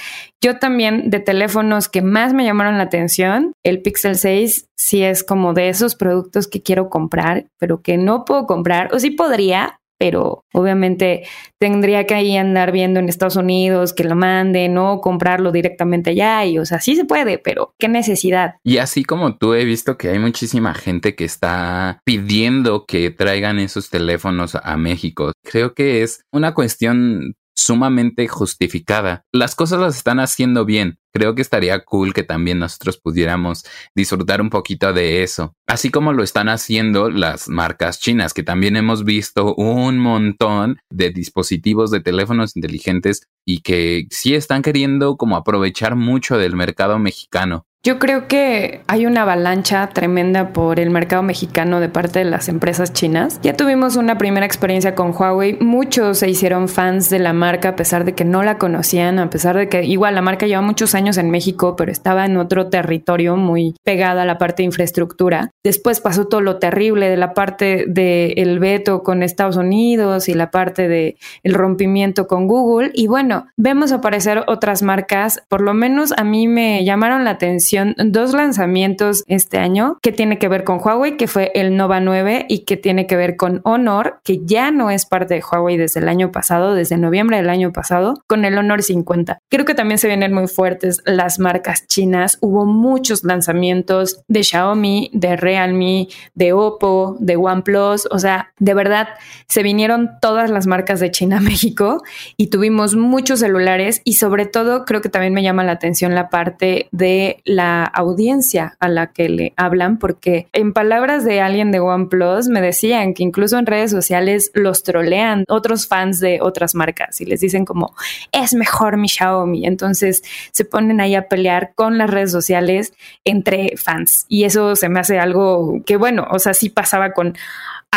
yo 0.41 0.60
también 0.60 1.10
de 1.10 1.20
teléfonos 1.20 1.89
que 1.89 2.01
más 2.01 2.34
me 2.34 2.46
llamaron 2.46 2.77
la 2.77 2.84
atención, 2.84 3.53
el 3.63 3.82
Pixel 3.82 4.15
6 4.15 4.67
sí 4.77 5.03
es 5.03 5.24
como 5.24 5.53
de 5.53 5.70
esos 5.70 5.96
productos 5.96 6.48
que 6.48 6.62
quiero 6.62 6.89
comprar, 6.89 7.48
pero 7.58 7.82
que 7.82 7.98
no 7.98 8.24
puedo 8.24 8.46
comprar, 8.46 8.94
o 8.94 9.00
sí 9.00 9.10
podría, 9.10 9.79
pero 9.98 10.44
obviamente 10.54 11.24
tendría 11.60 12.06
que 12.06 12.16
ahí 12.16 12.38
andar 12.38 12.72
viendo 12.72 13.00
en 13.00 13.10
Estados 13.10 13.36
Unidos 13.36 13.94
que 13.94 14.04
lo 14.04 14.16
manden 14.16 14.78
o 14.78 15.02
comprarlo 15.02 15.52
directamente 15.52 16.12
allá 16.12 16.46
y 16.46 16.60
o 16.60 16.66
sea, 16.66 16.80
sí 16.80 16.96
se 16.96 17.06
puede, 17.06 17.38
pero 17.38 17.74
qué 17.80 17.88
necesidad. 17.88 18.56
Y 18.64 18.78
así 18.78 19.04
como 19.04 19.38
tú 19.38 19.54
he 19.54 19.66
visto 19.66 19.98
que 19.98 20.10
hay 20.10 20.20
muchísima 20.20 20.74
gente 20.74 21.16
que 21.16 21.25
está 21.25 22.00
pidiendo 22.04 22.86
que 22.86 23.12
traigan 23.12 23.60
esos 23.60 23.90
teléfonos 23.90 24.56
a 24.56 24.78
México, 24.78 25.32
creo 25.44 25.74
que 25.74 26.04
es 26.04 26.24
una 26.32 26.54
cuestión 26.54 27.36
sumamente 27.56 28.28
justificada. 28.28 29.26
Las 29.32 29.56
cosas 29.56 29.80
las 29.80 29.98
están 29.98 30.20
haciendo 30.20 30.66
bien. 30.66 31.00
Creo 31.14 31.34
que 31.34 31.42
estaría 31.42 31.84
cool 31.86 32.14
que 32.14 32.24
también 32.24 32.60
nosotros 32.60 32.98
pudiéramos 32.98 33.64
disfrutar 33.96 34.42
un 34.42 34.50
poquito 34.50 34.92
de 34.92 35.24
eso. 35.24 35.56
Así 35.66 35.90
como 35.90 36.12
lo 36.12 36.24
están 36.24 36.50
haciendo 36.50 37.10
las 37.10 37.48
marcas 37.48 38.00
chinas, 38.00 38.34
que 38.34 38.44
también 38.44 38.76
hemos 38.76 39.06
visto 39.06 39.56
un 39.56 39.98
montón 39.98 40.78
de 40.90 41.12
dispositivos 41.12 41.90
de 41.90 42.02
teléfonos 42.02 42.56
inteligentes 42.58 43.28
y 43.46 43.62
que 43.62 44.08
sí 44.10 44.36
están 44.36 44.62
queriendo 44.62 45.16
como 45.16 45.38
aprovechar 45.38 45.96
mucho 45.96 46.38
del 46.38 46.56
mercado 46.56 47.00
mexicano. 47.00 47.66
Yo 47.86 48.00
creo 48.00 48.27
que 48.27 48.82
hay 48.88 49.06
una 49.06 49.22
avalancha 49.22 49.88
tremenda 49.89 50.54
por 50.54 50.80
el 50.80 50.89
mercado 50.89 51.22
mexicano 51.22 51.80
de 51.80 51.88
parte 51.88 52.18
de 52.18 52.25
las 52.25 52.50
empresas 52.50 52.94
chinas. 52.94 53.39
Ya 53.44 53.56
tuvimos 53.56 53.96
una 53.96 54.18
primera 54.18 54.44
experiencia 54.44 54.96
con 54.96 55.13
Huawei. 55.15 55.60
Muchos 55.60 56.18
se 56.18 56.27
hicieron 56.27 56.68
fans 56.68 57.12
de 57.12 57.20
la 57.20 57.32
marca 57.32 57.70
a 57.70 57.75
pesar 57.75 58.04
de 58.04 58.15
que 58.15 58.25
no 58.25 58.42
la 58.42 58.58
conocían, 58.58 59.20
a 59.20 59.30
pesar 59.30 59.56
de 59.56 59.70
que 59.70 59.84
igual 59.84 60.15
la 60.15 60.24
marca 60.24 60.48
lleva 60.48 60.63
muchos 60.63 60.96
años 60.96 61.18
en 61.18 61.30
México, 61.30 61.75
pero 61.75 61.92
estaba 61.92 62.25
en 62.25 62.38
otro 62.38 62.70
territorio 62.70 63.36
muy 63.36 63.75
pegada 63.84 64.24
a 64.24 64.25
la 64.25 64.39
parte 64.39 64.63
de 64.63 64.65
infraestructura. 64.65 65.51
Después 65.63 66.01
pasó 66.01 66.25
todo 66.25 66.42
lo 66.42 66.58
terrible 66.58 67.08
de 67.08 67.18
la 67.18 67.36
parte 67.36 67.86
del 67.88 68.58
veto 68.58 69.04
con 69.04 69.22
Estados 69.22 69.58
Unidos 69.58 70.27
y 70.27 70.34
la 70.34 70.50
parte 70.50 70.88
del 70.88 71.18
el 71.44 71.54
rompimiento 71.54 72.25
con 72.25 72.48
Google. 72.48 72.89
Y 72.96 73.06
bueno, 73.06 73.46
vemos 73.58 73.92
aparecer 73.92 74.44
otras 74.48 74.82
marcas. 74.82 75.44
Por 75.50 75.62
lo 75.62 75.75
menos 75.75 76.15
a 76.18 76.24
mí 76.24 76.48
me 76.48 76.84
llamaron 76.84 77.25
la 77.25 77.30
atención 77.30 77.75
dos 77.98 78.34
lanzamientos 78.34 79.24
este 79.27 79.58
año 79.58 79.98
que 80.01 80.12
tiene 80.12 80.38
que 80.38 80.48
ver 80.48 80.63
con 80.63 80.79
Huawei, 80.84 81.17
que 81.17 81.27
fue 81.27 81.51
el 81.55 81.75
Nova 81.75 82.00
9 82.00 82.46
y 82.50 82.65
que 82.65 82.77
tiene 82.77 83.08
que 83.08 83.15
ver 83.15 83.36
con 83.36 83.62
Honor, 83.63 84.20
que 84.24 84.39
ya 84.46 84.72
no 84.72 84.89
es 84.89 85.05
parte 85.05 85.36
de 85.36 85.44
Huawei 85.44 85.77
desde 85.77 86.00
el 86.00 86.10
año 86.10 86.32
pasado, 86.32 86.74
desde 86.74 86.98
noviembre 86.98 87.38
del 87.38 87.50
año 87.50 87.72
pasado, 87.72 88.15
con 88.27 88.46
el 88.46 88.58
Honor 88.58 88.84
50. 88.84 89.39
Creo 89.50 89.65
que 89.65 89.75
también 89.75 89.98
se 89.98 90.08
vienen 90.08 90.34
muy 90.34 90.48
fuertes 90.48 91.01
las 91.05 91.39
marcas 91.39 91.88
chinas. 91.88 92.38
Hubo 92.41 92.65
muchos 92.65 93.24
lanzamientos 93.24 94.22
de 94.27 94.44
Xiaomi, 94.44 95.12
de 95.13 95.36
Realme, 95.36 96.08
de 96.34 96.53
Oppo, 96.53 97.17
de 97.20 97.36
OnePlus. 97.36 98.08
O 98.12 98.20
sea, 98.20 98.51
de 98.60 98.74
verdad, 98.74 99.10
se 99.48 99.63
vinieron 99.63 100.12
todas 100.22 100.50
las 100.50 100.67
marcas 100.67 101.00
de 101.00 101.12
China 101.12 101.38
a 101.38 101.41
México 101.41 102.03
y 102.38 102.48
tuvimos 102.48 102.96
muchos 102.96 103.39
celulares 103.39 104.01
y 104.03 104.13
sobre 104.13 104.46
todo 104.46 104.86
creo 104.86 105.01
que 105.01 105.10
también 105.10 105.34
me 105.34 105.44
llama 105.44 105.63
la 105.63 105.74
atención 105.74 106.15
la 106.15 106.29
parte 106.29 106.88
de 106.91 107.41
la 107.46 107.64
audiencia 107.65 108.77
a 108.79 108.88
la 108.88 109.07
que 109.07 109.29
le 109.29 109.53
hablan, 109.57 109.98
porque 109.98 110.48
en 110.53 110.74
palabras 110.74 111.25
de 111.25 111.41
alguien 111.41 111.72
de 111.72 111.79
OnePlus 111.79 112.48
me 112.48 112.62
decían 112.62 113.13
que 113.13 113.24
incluso 113.24 113.57
en 113.57 113.65
redes 113.65 113.91
sociales 113.91 114.51
los 114.53 114.84
trolean 114.84 115.45
otros 115.48 115.88
fans 115.88 116.19
de 116.19 116.39
otras 116.41 116.75
marcas 116.75 117.22
y 117.22 117.25
les 117.25 117.39
dicen 117.39 117.65
como 117.65 117.93
es 118.31 118.53
mejor 118.53 118.98
mi 118.98 119.07
Xiaomi. 119.07 119.65
Entonces 119.65 120.24
se 120.51 120.65
ponen 120.65 121.01
ahí 121.01 121.15
a 121.15 121.27
pelear 121.27 121.74
con 121.75 121.98
las 121.98 122.10
redes 122.10 122.31
sociales 122.31 122.93
entre 123.24 123.77
fans 123.77 124.25
y 124.27 124.43
eso 124.43 124.75
se 124.75 124.89
me 124.89 125.00
hace 125.00 125.19
algo 125.19 125.81
que 125.86 125.98
bueno, 125.98 126.27
o 126.29 126.39
sea, 126.39 126.53
sí 126.53 126.69
pasaba 126.69 127.12
con 127.12 127.36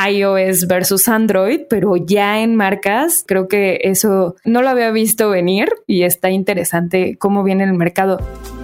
iOS 0.07 0.67
versus 0.67 1.09
Android, 1.09 1.63
pero 1.69 1.97
ya 1.97 2.41
en 2.41 2.55
marcas 2.57 3.25
creo 3.27 3.49
que 3.49 3.81
eso 3.83 4.37
no 4.45 4.63
lo 4.63 4.69
había 4.69 4.91
visto 4.91 5.31
venir 5.31 5.69
y 5.87 6.03
está 6.03 6.31
interesante 6.31 7.17
cómo 7.19 7.43
viene 7.43 7.65
el 7.65 7.75
mercado. 7.75 8.19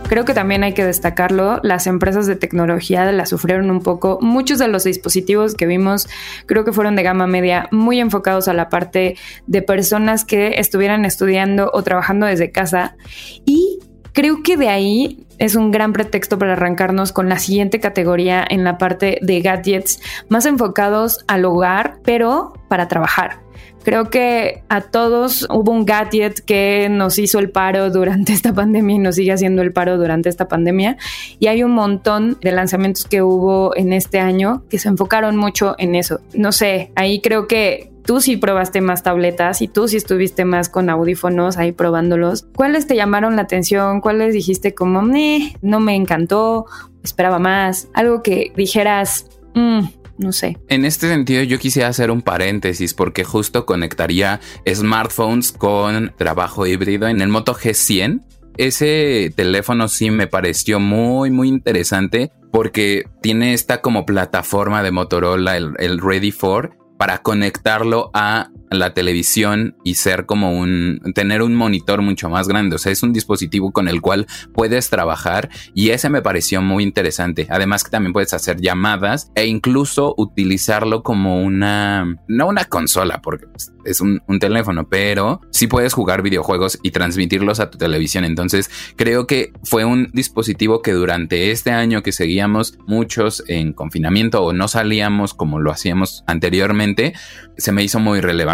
Creo 0.08 0.24
que 0.24 0.34
también 0.34 0.62
hay 0.62 0.74
que 0.74 0.84
destacarlo, 0.84 1.60
las 1.62 1.86
empresas 1.86 2.26
de 2.26 2.36
tecnología 2.36 3.10
la 3.10 3.26
sufrieron 3.26 3.70
un 3.70 3.80
poco. 3.80 4.18
Muchos 4.20 4.58
de 4.58 4.68
los 4.68 4.84
dispositivos 4.84 5.54
que 5.54 5.66
vimos 5.66 6.08
creo 6.46 6.64
que 6.64 6.72
fueron 6.72 6.94
de 6.94 7.02
gama 7.02 7.26
media, 7.26 7.68
muy 7.72 8.00
enfocados 8.00 8.46
a 8.46 8.52
la 8.52 8.68
parte 8.68 9.16
de 9.46 9.62
personas 9.62 10.24
que 10.24 10.60
estuvieran 10.60 11.04
estudiando 11.04 11.70
o 11.72 11.82
trabajando 11.82 12.26
desde 12.26 12.52
casa. 12.52 12.96
Y 13.44 13.78
creo 14.12 14.42
que 14.42 14.56
de 14.56 14.68
ahí 14.68 15.26
es 15.38 15.56
un 15.56 15.70
gran 15.70 15.92
pretexto 15.92 16.38
para 16.38 16.52
arrancarnos 16.52 17.12
con 17.12 17.28
la 17.28 17.38
siguiente 17.38 17.80
categoría 17.80 18.44
en 18.48 18.62
la 18.62 18.78
parte 18.78 19.18
de 19.22 19.40
gadgets 19.40 20.00
más 20.28 20.46
enfocados 20.46 21.24
al 21.26 21.44
hogar, 21.44 21.98
pero 22.04 22.52
para 22.68 22.88
trabajar. 22.88 23.43
Creo 23.84 24.10
que 24.10 24.62
a 24.68 24.80
todos 24.80 25.46
hubo 25.50 25.70
un 25.70 25.84
gadget 25.84 26.40
que 26.40 26.88
nos 26.90 27.18
hizo 27.18 27.38
el 27.38 27.50
paro 27.50 27.90
durante 27.90 28.32
esta 28.34 28.52
pandemia 28.52 28.96
y 28.96 28.98
nos 28.98 29.16
sigue 29.16 29.32
haciendo 29.32 29.62
el 29.62 29.72
paro 29.72 29.98
durante 29.98 30.28
esta 30.28 30.48
pandemia. 30.48 30.96
Y 31.38 31.46
hay 31.48 31.62
un 31.62 31.72
montón 31.72 32.38
de 32.40 32.52
lanzamientos 32.52 33.04
que 33.04 33.22
hubo 33.22 33.76
en 33.76 33.92
este 33.92 34.18
año 34.18 34.64
que 34.68 34.78
se 34.78 34.88
enfocaron 34.88 35.36
mucho 35.36 35.74
en 35.78 35.94
eso. 35.94 36.20
No 36.32 36.50
sé, 36.50 36.90
ahí 36.96 37.20
creo 37.20 37.46
que 37.46 37.92
tú 38.04 38.20
sí 38.20 38.36
probaste 38.36 38.80
más 38.80 39.02
tabletas 39.02 39.62
y 39.62 39.68
tú 39.68 39.88
sí 39.88 39.96
estuviste 39.96 40.44
más 40.44 40.68
con 40.68 40.90
audífonos 40.90 41.56
ahí 41.56 41.72
probándolos. 41.72 42.46
¿Cuáles 42.54 42.86
te 42.86 42.96
llamaron 42.96 43.36
la 43.36 43.42
atención? 43.42 44.00
¿Cuáles 44.00 44.32
dijiste 44.32 44.74
como, 44.74 45.02
no 45.02 45.80
me 45.80 45.94
encantó, 45.94 46.66
esperaba 47.02 47.38
más? 47.38 47.88
Algo 47.94 48.22
que 48.22 48.52
dijeras, 48.56 49.26
mm, 49.54 49.80
no 50.18 50.32
sé. 50.32 50.58
En 50.68 50.84
este 50.84 51.08
sentido, 51.08 51.42
yo 51.42 51.58
quisiera 51.58 51.88
hacer 51.88 52.10
un 52.10 52.22
paréntesis 52.22 52.94
porque 52.94 53.24
justo 53.24 53.66
conectaría 53.66 54.40
smartphones 54.68 55.52
con 55.52 56.14
trabajo 56.16 56.66
híbrido 56.66 57.08
en 57.08 57.20
el 57.20 57.28
Moto 57.28 57.54
G100. 57.54 58.22
Ese 58.56 59.32
teléfono 59.34 59.88
sí 59.88 60.10
me 60.10 60.26
pareció 60.26 60.78
muy, 60.78 61.30
muy 61.30 61.48
interesante 61.48 62.30
porque 62.52 63.04
tiene 63.20 63.52
esta 63.52 63.80
como 63.80 64.06
plataforma 64.06 64.82
de 64.82 64.92
Motorola, 64.92 65.56
el, 65.56 65.72
el 65.78 66.00
Ready 66.00 66.30
for, 66.30 66.76
para 66.96 67.18
conectarlo 67.18 68.10
a 68.14 68.50
la 68.70 68.94
televisión 68.94 69.76
y 69.84 69.94
ser 69.94 70.26
como 70.26 70.58
un, 70.58 71.00
tener 71.14 71.42
un 71.42 71.54
monitor 71.54 72.02
mucho 72.02 72.28
más 72.28 72.48
grande. 72.48 72.76
O 72.76 72.78
sea, 72.78 72.92
es 72.92 73.02
un 73.02 73.12
dispositivo 73.12 73.72
con 73.72 73.88
el 73.88 74.00
cual 74.00 74.26
puedes 74.52 74.90
trabajar 74.90 75.48
y 75.74 75.90
ese 75.90 76.10
me 76.10 76.22
pareció 76.22 76.62
muy 76.62 76.82
interesante. 76.82 77.46
Además 77.50 77.84
que 77.84 77.90
también 77.90 78.12
puedes 78.12 78.34
hacer 78.34 78.60
llamadas 78.60 79.30
e 79.34 79.46
incluso 79.46 80.14
utilizarlo 80.16 81.02
como 81.02 81.42
una, 81.42 82.16
no 82.28 82.46
una 82.48 82.64
consola, 82.64 83.20
porque 83.22 83.46
es 83.84 84.00
un, 84.00 84.22
un 84.26 84.38
teléfono, 84.38 84.88
pero 84.88 85.40
sí 85.50 85.66
puedes 85.66 85.92
jugar 85.92 86.22
videojuegos 86.22 86.78
y 86.82 86.90
transmitirlos 86.90 87.60
a 87.60 87.70
tu 87.70 87.78
televisión. 87.78 88.24
Entonces 88.24 88.70
creo 88.96 89.26
que 89.26 89.52
fue 89.62 89.84
un 89.84 90.10
dispositivo 90.12 90.82
que 90.82 90.92
durante 90.92 91.50
este 91.50 91.70
año 91.70 92.02
que 92.02 92.12
seguíamos 92.12 92.78
muchos 92.86 93.44
en 93.48 93.72
confinamiento 93.72 94.42
o 94.42 94.52
no 94.52 94.68
salíamos 94.68 95.34
como 95.34 95.60
lo 95.60 95.70
hacíamos 95.70 96.24
anteriormente, 96.26 97.14
se 97.56 97.72
me 97.72 97.82
hizo 97.82 98.00
muy 98.00 98.20
relevante. 98.20 98.53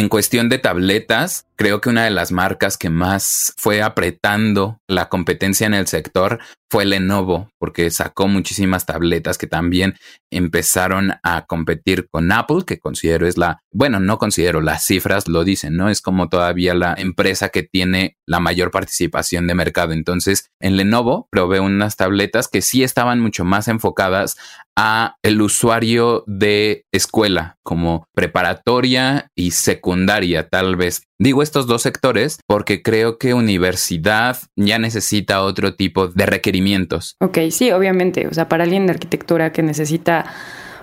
En 0.00 0.08
cuestión 0.08 0.48
de 0.48 0.56
tabletas, 0.56 1.44
creo 1.56 1.82
que 1.82 1.90
una 1.90 2.04
de 2.04 2.10
las 2.10 2.32
marcas 2.32 2.78
que 2.78 2.88
más 2.88 3.52
fue 3.58 3.82
apretando 3.82 4.80
la 4.88 5.10
competencia 5.10 5.66
en 5.66 5.74
el 5.74 5.88
sector 5.88 6.38
fue 6.70 6.84
Lenovo, 6.84 7.50
porque 7.58 7.90
sacó 7.90 8.28
muchísimas 8.28 8.86
tabletas 8.86 9.38
que 9.38 9.48
también 9.48 9.96
empezaron 10.30 11.14
a 11.24 11.44
competir 11.46 12.08
con 12.08 12.30
Apple, 12.30 12.62
que 12.64 12.78
considero 12.78 13.26
es 13.26 13.36
la, 13.36 13.62
bueno, 13.72 13.98
no 13.98 14.18
considero, 14.18 14.60
las 14.60 14.84
cifras 14.84 15.26
lo 15.26 15.42
dicen, 15.42 15.76
¿no? 15.76 15.88
Es 15.88 16.00
como 16.00 16.28
todavía 16.28 16.74
la 16.74 16.94
empresa 16.96 17.48
que 17.48 17.64
tiene 17.64 18.16
la 18.24 18.38
mayor 18.38 18.70
participación 18.70 19.48
de 19.48 19.56
mercado. 19.56 19.92
Entonces, 19.92 20.46
en 20.60 20.76
Lenovo 20.76 21.26
probé 21.32 21.58
unas 21.58 21.96
tabletas 21.96 22.46
que 22.46 22.62
sí 22.62 22.84
estaban 22.84 23.18
mucho 23.18 23.44
más 23.44 23.66
enfocadas 23.66 24.36
a 24.76 25.16
el 25.22 25.42
usuario 25.42 26.22
de 26.28 26.84
escuela, 26.92 27.58
como 27.64 28.06
preparatoria 28.14 29.28
y 29.34 29.50
secundaria, 29.50 30.48
tal 30.48 30.76
vez. 30.76 31.02
Digo 31.20 31.42
estos 31.42 31.66
dos 31.66 31.82
sectores 31.82 32.40
porque 32.46 32.80
creo 32.80 33.18
que 33.18 33.34
universidad 33.34 34.38
ya 34.56 34.78
necesita 34.78 35.42
otro 35.42 35.74
tipo 35.74 36.08
de 36.08 36.24
requerimientos. 36.24 37.16
Ok, 37.20 37.38
sí, 37.50 37.72
obviamente. 37.72 38.26
O 38.26 38.32
sea, 38.32 38.48
para 38.48 38.64
alguien 38.64 38.86
de 38.86 38.92
arquitectura 38.92 39.52
que 39.52 39.62
necesita 39.62 40.24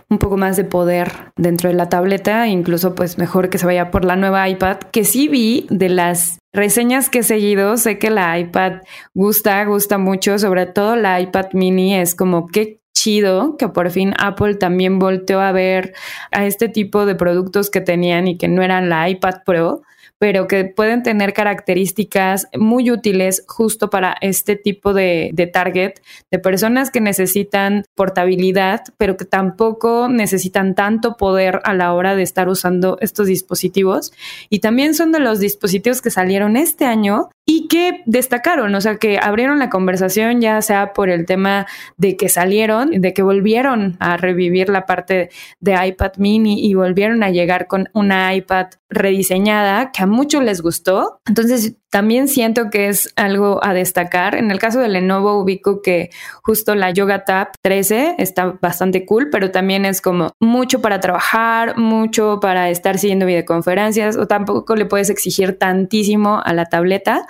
un 0.10 0.20
poco 0.20 0.38
más 0.38 0.56
de 0.56 0.64
poder 0.64 1.34
dentro 1.38 1.70
de 1.70 1.76
la 1.76 1.90
tableta, 1.90 2.48
incluso 2.48 2.94
pues 2.94 3.18
mejor 3.18 3.50
que 3.50 3.58
se 3.58 3.66
vaya 3.66 3.90
por 3.90 4.06
la 4.06 4.16
nueva 4.16 4.48
iPad, 4.48 4.78
que 4.92 5.06
sí 5.06 5.28
vi 5.28 5.66
de 5.72 5.90
las 5.90 6.38
reseñas 6.54 7.10
que 7.10 7.20
he 7.20 7.24
seguido, 7.24 7.76
sé 7.78 7.98
que 7.98 8.12
la 8.12 8.38
iPad 8.38 8.82
gusta, 9.16 9.66
gusta 9.66 9.98
mucho, 9.98 10.38
sobre 10.38 10.68
todo 10.68 10.96
la 10.96 11.20
iPad 11.20 11.48
mini 11.54 11.96
es 11.96 12.14
como 12.14 12.46
que 12.46 12.80
chido 12.94 13.58
que 13.58 13.70
por 13.70 13.90
fin 13.90 14.14
Apple 14.20 14.54
también 14.54 15.00
volteó 15.00 15.40
a 15.42 15.52
ver 15.52 15.96
a 16.32 16.46
este 16.46 16.70
tipo 16.70 17.08
de 17.08 17.16
productos 17.16 17.72
que 17.72 17.82
tenían 17.82 18.28
y 18.28 18.38
que 18.38 18.48
no 18.48 18.62
eran 18.62 18.88
la 18.88 19.10
iPad 19.10 19.42
Pro, 19.46 19.82
pero 20.20 20.48
que 20.48 20.66
pueden 20.66 21.04
tener 21.04 21.34
características 21.34 22.48
muy 22.58 22.92
útiles 22.92 23.44
justo 23.48 23.90
para 23.90 24.16
este 24.22 24.56
tipo 24.56 24.94
de, 24.94 25.30
de, 25.34 25.48
target, 25.48 25.94
de 26.32 26.40
personas 26.40 26.92
que 26.92 27.02
necesitan 27.02 27.86
portabilidad, 27.96 28.82
pero 28.98 29.18
que 29.18 29.26
tampoco 29.26 30.10
necesitan 30.10 30.76
tanto 30.76 31.18
poder 31.18 31.62
a 31.64 31.74
la 31.74 31.94
hora 31.94 32.16
de 32.16 32.24
estar 32.24 32.50
usando 32.50 32.98
estos 33.02 33.28
dispositivos. 33.28 34.12
Y 34.50 34.60
también 34.60 34.94
son 34.94 35.12
de 35.12 35.20
los 35.20 35.40
dispositivos 35.40 36.02
que 36.02 36.10
salieron 36.10 36.58
este 36.58 36.86
año 36.86 37.30
y 37.50 37.70
que 37.70 38.04
destacaron, 38.06 38.76
o 38.76 38.82
sea, 38.82 38.98
que 38.98 39.18
abrieron 39.18 39.58
la 39.58 39.70
conversación 39.70 40.42
ya 40.42 40.62
sea 40.62 40.92
por 40.92 41.10
el 41.10 41.26
tema 41.26 41.66
de 41.96 42.18
que 42.18 42.28
salieron, 42.28 42.92
de 42.92 43.14
que 43.14 43.24
volvieron 43.24 43.96
a 44.02 44.18
revivir 44.18 44.68
la 44.68 44.86
parte 44.86 45.30
de 45.62 45.88
iPad 45.88 46.12
mini 46.18 46.68
y 46.68 46.74
volvieron 46.74 47.24
a 47.24 47.32
llegar 47.32 47.68
con 47.68 47.88
una 47.94 48.36
iPad 48.36 48.68
rediseñada 48.90 49.92
que 49.92 50.04
a 50.04 50.08
muchos 50.08 50.44
les 50.44 50.62
gustó. 50.62 51.22
Entonces, 51.26 51.76
también 51.90 52.28
siento 52.28 52.70
que 52.70 52.90
es 52.90 53.14
algo 53.16 53.64
a 53.64 53.74
destacar. 53.74 54.36
En 54.36 54.52
el 54.52 54.60
caso 54.60 54.80
de 54.80 54.90
Lenovo 54.90 55.40
ubico 55.42 55.82
que 55.82 56.10
justo 56.44 56.76
la 56.76 56.92
Yoga 56.92 57.24
Tab 57.24 57.50
13 57.62 58.16
está 58.18 58.58
bastante 58.62 59.06
cool, 59.06 59.30
pero 59.30 59.52
también 59.52 59.86
es 59.86 60.02
como 60.02 60.32
mucho 60.40 60.82
para 60.82 61.00
trabajar, 61.00 61.78
mucho 61.78 62.40
para 62.42 62.70
estar 62.70 62.98
siguiendo 62.98 63.26
videoconferencias 63.26 64.18
o 64.18 64.28
tampoco 64.28 64.76
le 64.76 64.86
puedes 64.86 65.10
exigir 65.10 65.58
tantísimo 65.58 66.42
a 66.44 66.54
la 66.54 66.66
tableta 66.66 67.26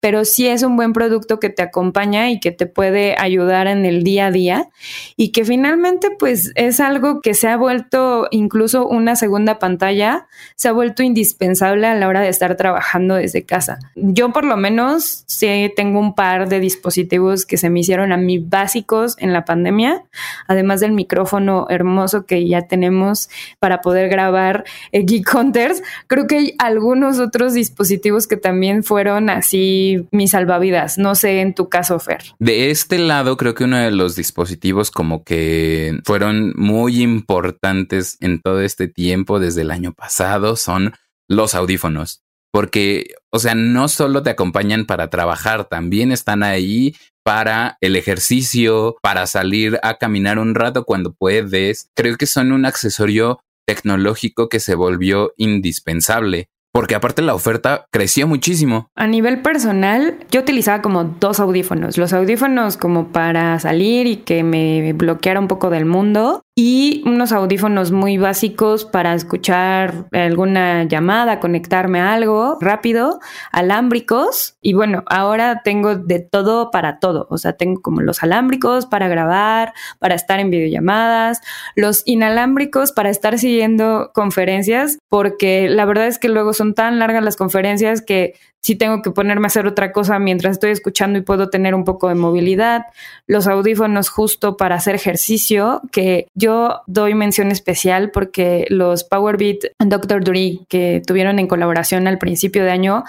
pero 0.00 0.24
sí 0.24 0.46
es 0.46 0.62
un 0.62 0.76
buen 0.76 0.92
producto 0.92 1.40
que 1.40 1.50
te 1.50 1.62
acompaña 1.62 2.30
y 2.30 2.38
que 2.38 2.52
te 2.52 2.66
puede 2.66 3.16
ayudar 3.18 3.66
en 3.66 3.84
el 3.84 4.04
día 4.04 4.26
a 4.26 4.30
día 4.30 4.68
y 5.16 5.32
que 5.32 5.44
finalmente 5.44 6.10
pues 6.16 6.52
es 6.54 6.80
algo 6.80 7.20
que 7.20 7.34
se 7.34 7.48
ha 7.48 7.56
vuelto 7.56 8.28
incluso 8.30 8.86
una 8.86 9.16
segunda 9.16 9.58
pantalla, 9.58 10.28
se 10.54 10.68
ha 10.68 10.72
vuelto 10.72 11.02
indispensable 11.02 11.86
a 11.86 11.94
la 11.94 12.06
hora 12.06 12.20
de 12.20 12.28
estar 12.28 12.56
trabajando 12.56 13.16
desde 13.16 13.42
casa. 13.44 13.78
Yo 13.96 14.32
por 14.32 14.44
lo 14.44 14.56
menos 14.56 15.24
sí 15.26 15.72
tengo 15.74 15.98
un 15.98 16.14
par 16.14 16.48
de 16.48 16.60
dispositivos 16.60 17.44
que 17.44 17.56
se 17.56 17.70
me 17.70 17.80
hicieron 17.80 18.12
a 18.12 18.16
mí 18.16 18.38
básicos 18.38 19.16
en 19.18 19.32
la 19.32 19.44
pandemia, 19.44 20.04
además 20.46 20.80
del 20.80 20.92
micrófono 20.92 21.66
hermoso 21.70 22.24
que 22.24 22.46
ya 22.46 22.62
tenemos 22.62 23.30
para 23.58 23.80
poder 23.80 24.08
grabar 24.08 24.64
Geek 24.92 25.34
Hunters, 25.34 25.82
creo 26.06 26.26
que 26.26 26.36
hay 26.36 26.54
algunos 26.58 27.18
otros 27.18 27.54
dispositivos 27.54 28.26
que 28.26 28.36
también 28.36 28.84
fueron 28.84 29.30
así 29.30 29.87
mi 30.10 30.28
salvavidas. 30.28 30.98
No 30.98 31.14
sé 31.14 31.40
en 31.40 31.54
tu 31.54 31.68
caso, 31.68 31.98
Fer. 31.98 32.22
De 32.38 32.70
este 32.70 32.98
lado, 32.98 33.36
creo 33.36 33.54
que 33.54 33.64
uno 33.64 33.78
de 33.78 33.90
los 33.90 34.16
dispositivos 34.16 34.90
como 34.90 35.24
que 35.24 35.98
fueron 36.04 36.52
muy 36.56 37.02
importantes 37.02 38.16
en 38.20 38.40
todo 38.40 38.60
este 38.60 38.88
tiempo, 38.88 39.40
desde 39.40 39.62
el 39.62 39.70
año 39.70 39.92
pasado, 39.92 40.56
son 40.56 40.94
los 41.28 41.54
audífonos. 41.54 42.22
Porque, 42.50 43.14
o 43.30 43.38
sea, 43.38 43.54
no 43.54 43.88
solo 43.88 44.22
te 44.22 44.30
acompañan 44.30 44.86
para 44.86 45.10
trabajar, 45.10 45.66
también 45.66 46.12
están 46.12 46.42
ahí 46.42 46.94
para 47.22 47.76
el 47.82 47.94
ejercicio, 47.96 48.96
para 49.02 49.26
salir 49.26 49.78
a 49.82 49.98
caminar 49.98 50.38
un 50.38 50.54
rato 50.54 50.84
cuando 50.84 51.12
puedes. 51.12 51.90
Creo 51.94 52.16
que 52.16 52.26
son 52.26 52.52
un 52.52 52.64
accesorio 52.64 53.40
tecnológico 53.66 54.48
que 54.48 54.60
se 54.60 54.74
volvió 54.74 55.34
indispensable 55.36 56.48
porque 56.78 56.94
aparte 56.94 57.22
la 57.22 57.34
oferta 57.34 57.86
creció 57.90 58.28
muchísimo. 58.28 58.86
A 58.94 59.08
nivel 59.08 59.42
personal, 59.42 60.16
yo 60.30 60.42
utilizaba 60.42 60.80
como 60.80 61.02
dos 61.02 61.40
audífonos, 61.40 61.98
los 61.98 62.12
audífonos 62.12 62.76
como 62.76 63.08
para 63.08 63.58
salir 63.58 64.06
y 64.06 64.18
que 64.18 64.44
me 64.44 64.92
bloqueara 64.92 65.40
un 65.40 65.48
poco 65.48 65.70
del 65.70 65.86
mundo 65.86 66.42
y 66.60 67.04
unos 67.06 67.30
audífonos 67.30 67.92
muy 67.92 68.18
básicos 68.18 68.84
para 68.84 69.14
escuchar 69.14 70.06
alguna 70.10 70.82
llamada, 70.82 71.38
conectarme 71.38 72.00
a 72.00 72.12
algo 72.14 72.58
rápido, 72.60 73.20
alámbricos. 73.52 74.56
Y 74.60 74.72
bueno, 74.72 75.04
ahora 75.06 75.60
tengo 75.62 75.94
de 75.94 76.18
todo 76.18 76.72
para 76.72 76.98
todo. 76.98 77.28
O 77.30 77.38
sea, 77.38 77.52
tengo 77.52 77.80
como 77.80 78.00
los 78.00 78.24
alámbricos 78.24 78.86
para 78.86 79.06
grabar, 79.06 79.72
para 80.00 80.16
estar 80.16 80.40
en 80.40 80.50
videollamadas, 80.50 81.40
los 81.76 82.02
inalámbricos 82.06 82.90
para 82.90 83.10
estar 83.10 83.38
siguiendo 83.38 84.10
conferencias, 84.12 84.98
porque 85.08 85.68
la 85.68 85.84
verdad 85.84 86.08
es 86.08 86.18
que 86.18 86.28
luego 86.28 86.54
son 86.54 86.74
tan 86.74 86.98
largas 86.98 87.22
las 87.22 87.36
conferencias 87.36 88.02
que 88.02 88.34
si 88.62 88.74
tengo 88.74 89.02
que 89.02 89.10
ponerme 89.10 89.46
a 89.46 89.48
hacer 89.48 89.66
otra 89.66 89.92
cosa 89.92 90.18
mientras 90.18 90.52
estoy 90.52 90.70
escuchando 90.70 91.18
y 91.18 91.22
puedo 91.22 91.48
tener 91.48 91.74
un 91.74 91.84
poco 91.84 92.08
de 92.08 92.14
movilidad, 92.14 92.86
los 93.26 93.46
audífonos 93.46 94.08
justo 94.08 94.56
para 94.56 94.76
hacer 94.76 94.94
ejercicio, 94.94 95.80
que 95.92 96.26
yo 96.34 96.82
doy 96.86 97.14
mención 97.14 97.50
especial 97.50 98.10
porque 98.10 98.66
los 98.68 99.04
Powerbeat 99.04 99.58
Dr. 99.78 100.24
Dre 100.24 100.60
que 100.68 101.02
tuvieron 101.06 101.38
en 101.38 101.46
colaboración 101.46 102.06
al 102.08 102.18
principio 102.18 102.64
de 102.64 102.70
año, 102.70 103.04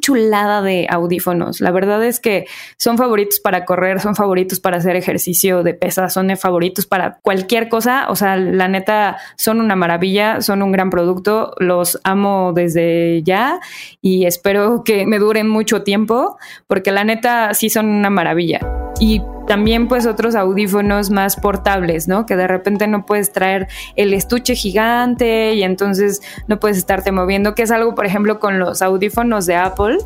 chulada 0.00 0.62
de 0.62 0.86
audífonos. 0.88 1.60
La 1.60 1.70
verdad 1.70 2.04
es 2.04 2.20
que 2.20 2.46
son 2.76 2.98
favoritos 2.98 3.40
para 3.40 3.64
correr, 3.64 4.00
son 4.00 4.14
favoritos 4.14 4.60
para 4.60 4.78
hacer 4.78 4.96
ejercicio 4.96 5.62
de 5.62 5.74
pesas, 5.74 6.12
son 6.12 6.34
favoritos 6.36 6.86
para 6.86 7.18
cualquier 7.22 7.68
cosa, 7.68 8.06
o 8.08 8.16
sea, 8.16 8.36
la 8.36 8.68
neta 8.68 9.18
son 9.36 9.60
una 9.60 9.76
maravilla, 9.76 10.40
son 10.40 10.62
un 10.62 10.72
gran 10.72 10.90
producto, 10.90 11.54
los 11.58 11.98
amo 12.04 12.52
desde 12.54 13.22
ya 13.22 13.60
y 14.00 14.26
espero 14.26 14.82
que 14.84 15.06
me 15.06 15.18
duren 15.18 15.48
mucho 15.48 15.82
tiempo, 15.82 16.36
porque 16.66 16.92
la 16.92 17.04
neta 17.04 17.54
sí 17.54 17.70
son 17.70 17.86
una 17.86 18.10
maravilla. 18.10 18.77
Y 19.00 19.22
también 19.46 19.88
pues 19.88 20.06
otros 20.06 20.34
audífonos 20.34 21.10
más 21.10 21.36
portables, 21.36 22.08
¿no? 22.08 22.26
Que 22.26 22.36
de 22.36 22.46
repente 22.46 22.86
no 22.86 23.06
puedes 23.06 23.32
traer 23.32 23.68
el 23.96 24.12
estuche 24.12 24.54
gigante 24.54 25.54
y 25.54 25.62
entonces 25.62 26.20
no 26.46 26.60
puedes 26.60 26.76
estarte 26.76 27.12
moviendo, 27.12 27.54
que 27.54 27.62
es 27.62 27.70
algo, 27.70 27.94
por 27.94 28.06
ejemplo, 28.06 28.40
con 28.40 28.58
los 28.58 28.82
audífonos 28.82 29.46
de 29.46 29.56
Apple. 29.56 29.98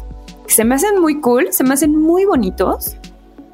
Se 0.47 0.65
me 0.65 0.75
hacen 0.75 1.01
muy 1.01 1.21
cool, 1.21 1.49
se 1.53 1.65
me 1.65 1.75
hacen 1.75 1.97
muy 1.97 2.25
bonitos, 2.25 2.97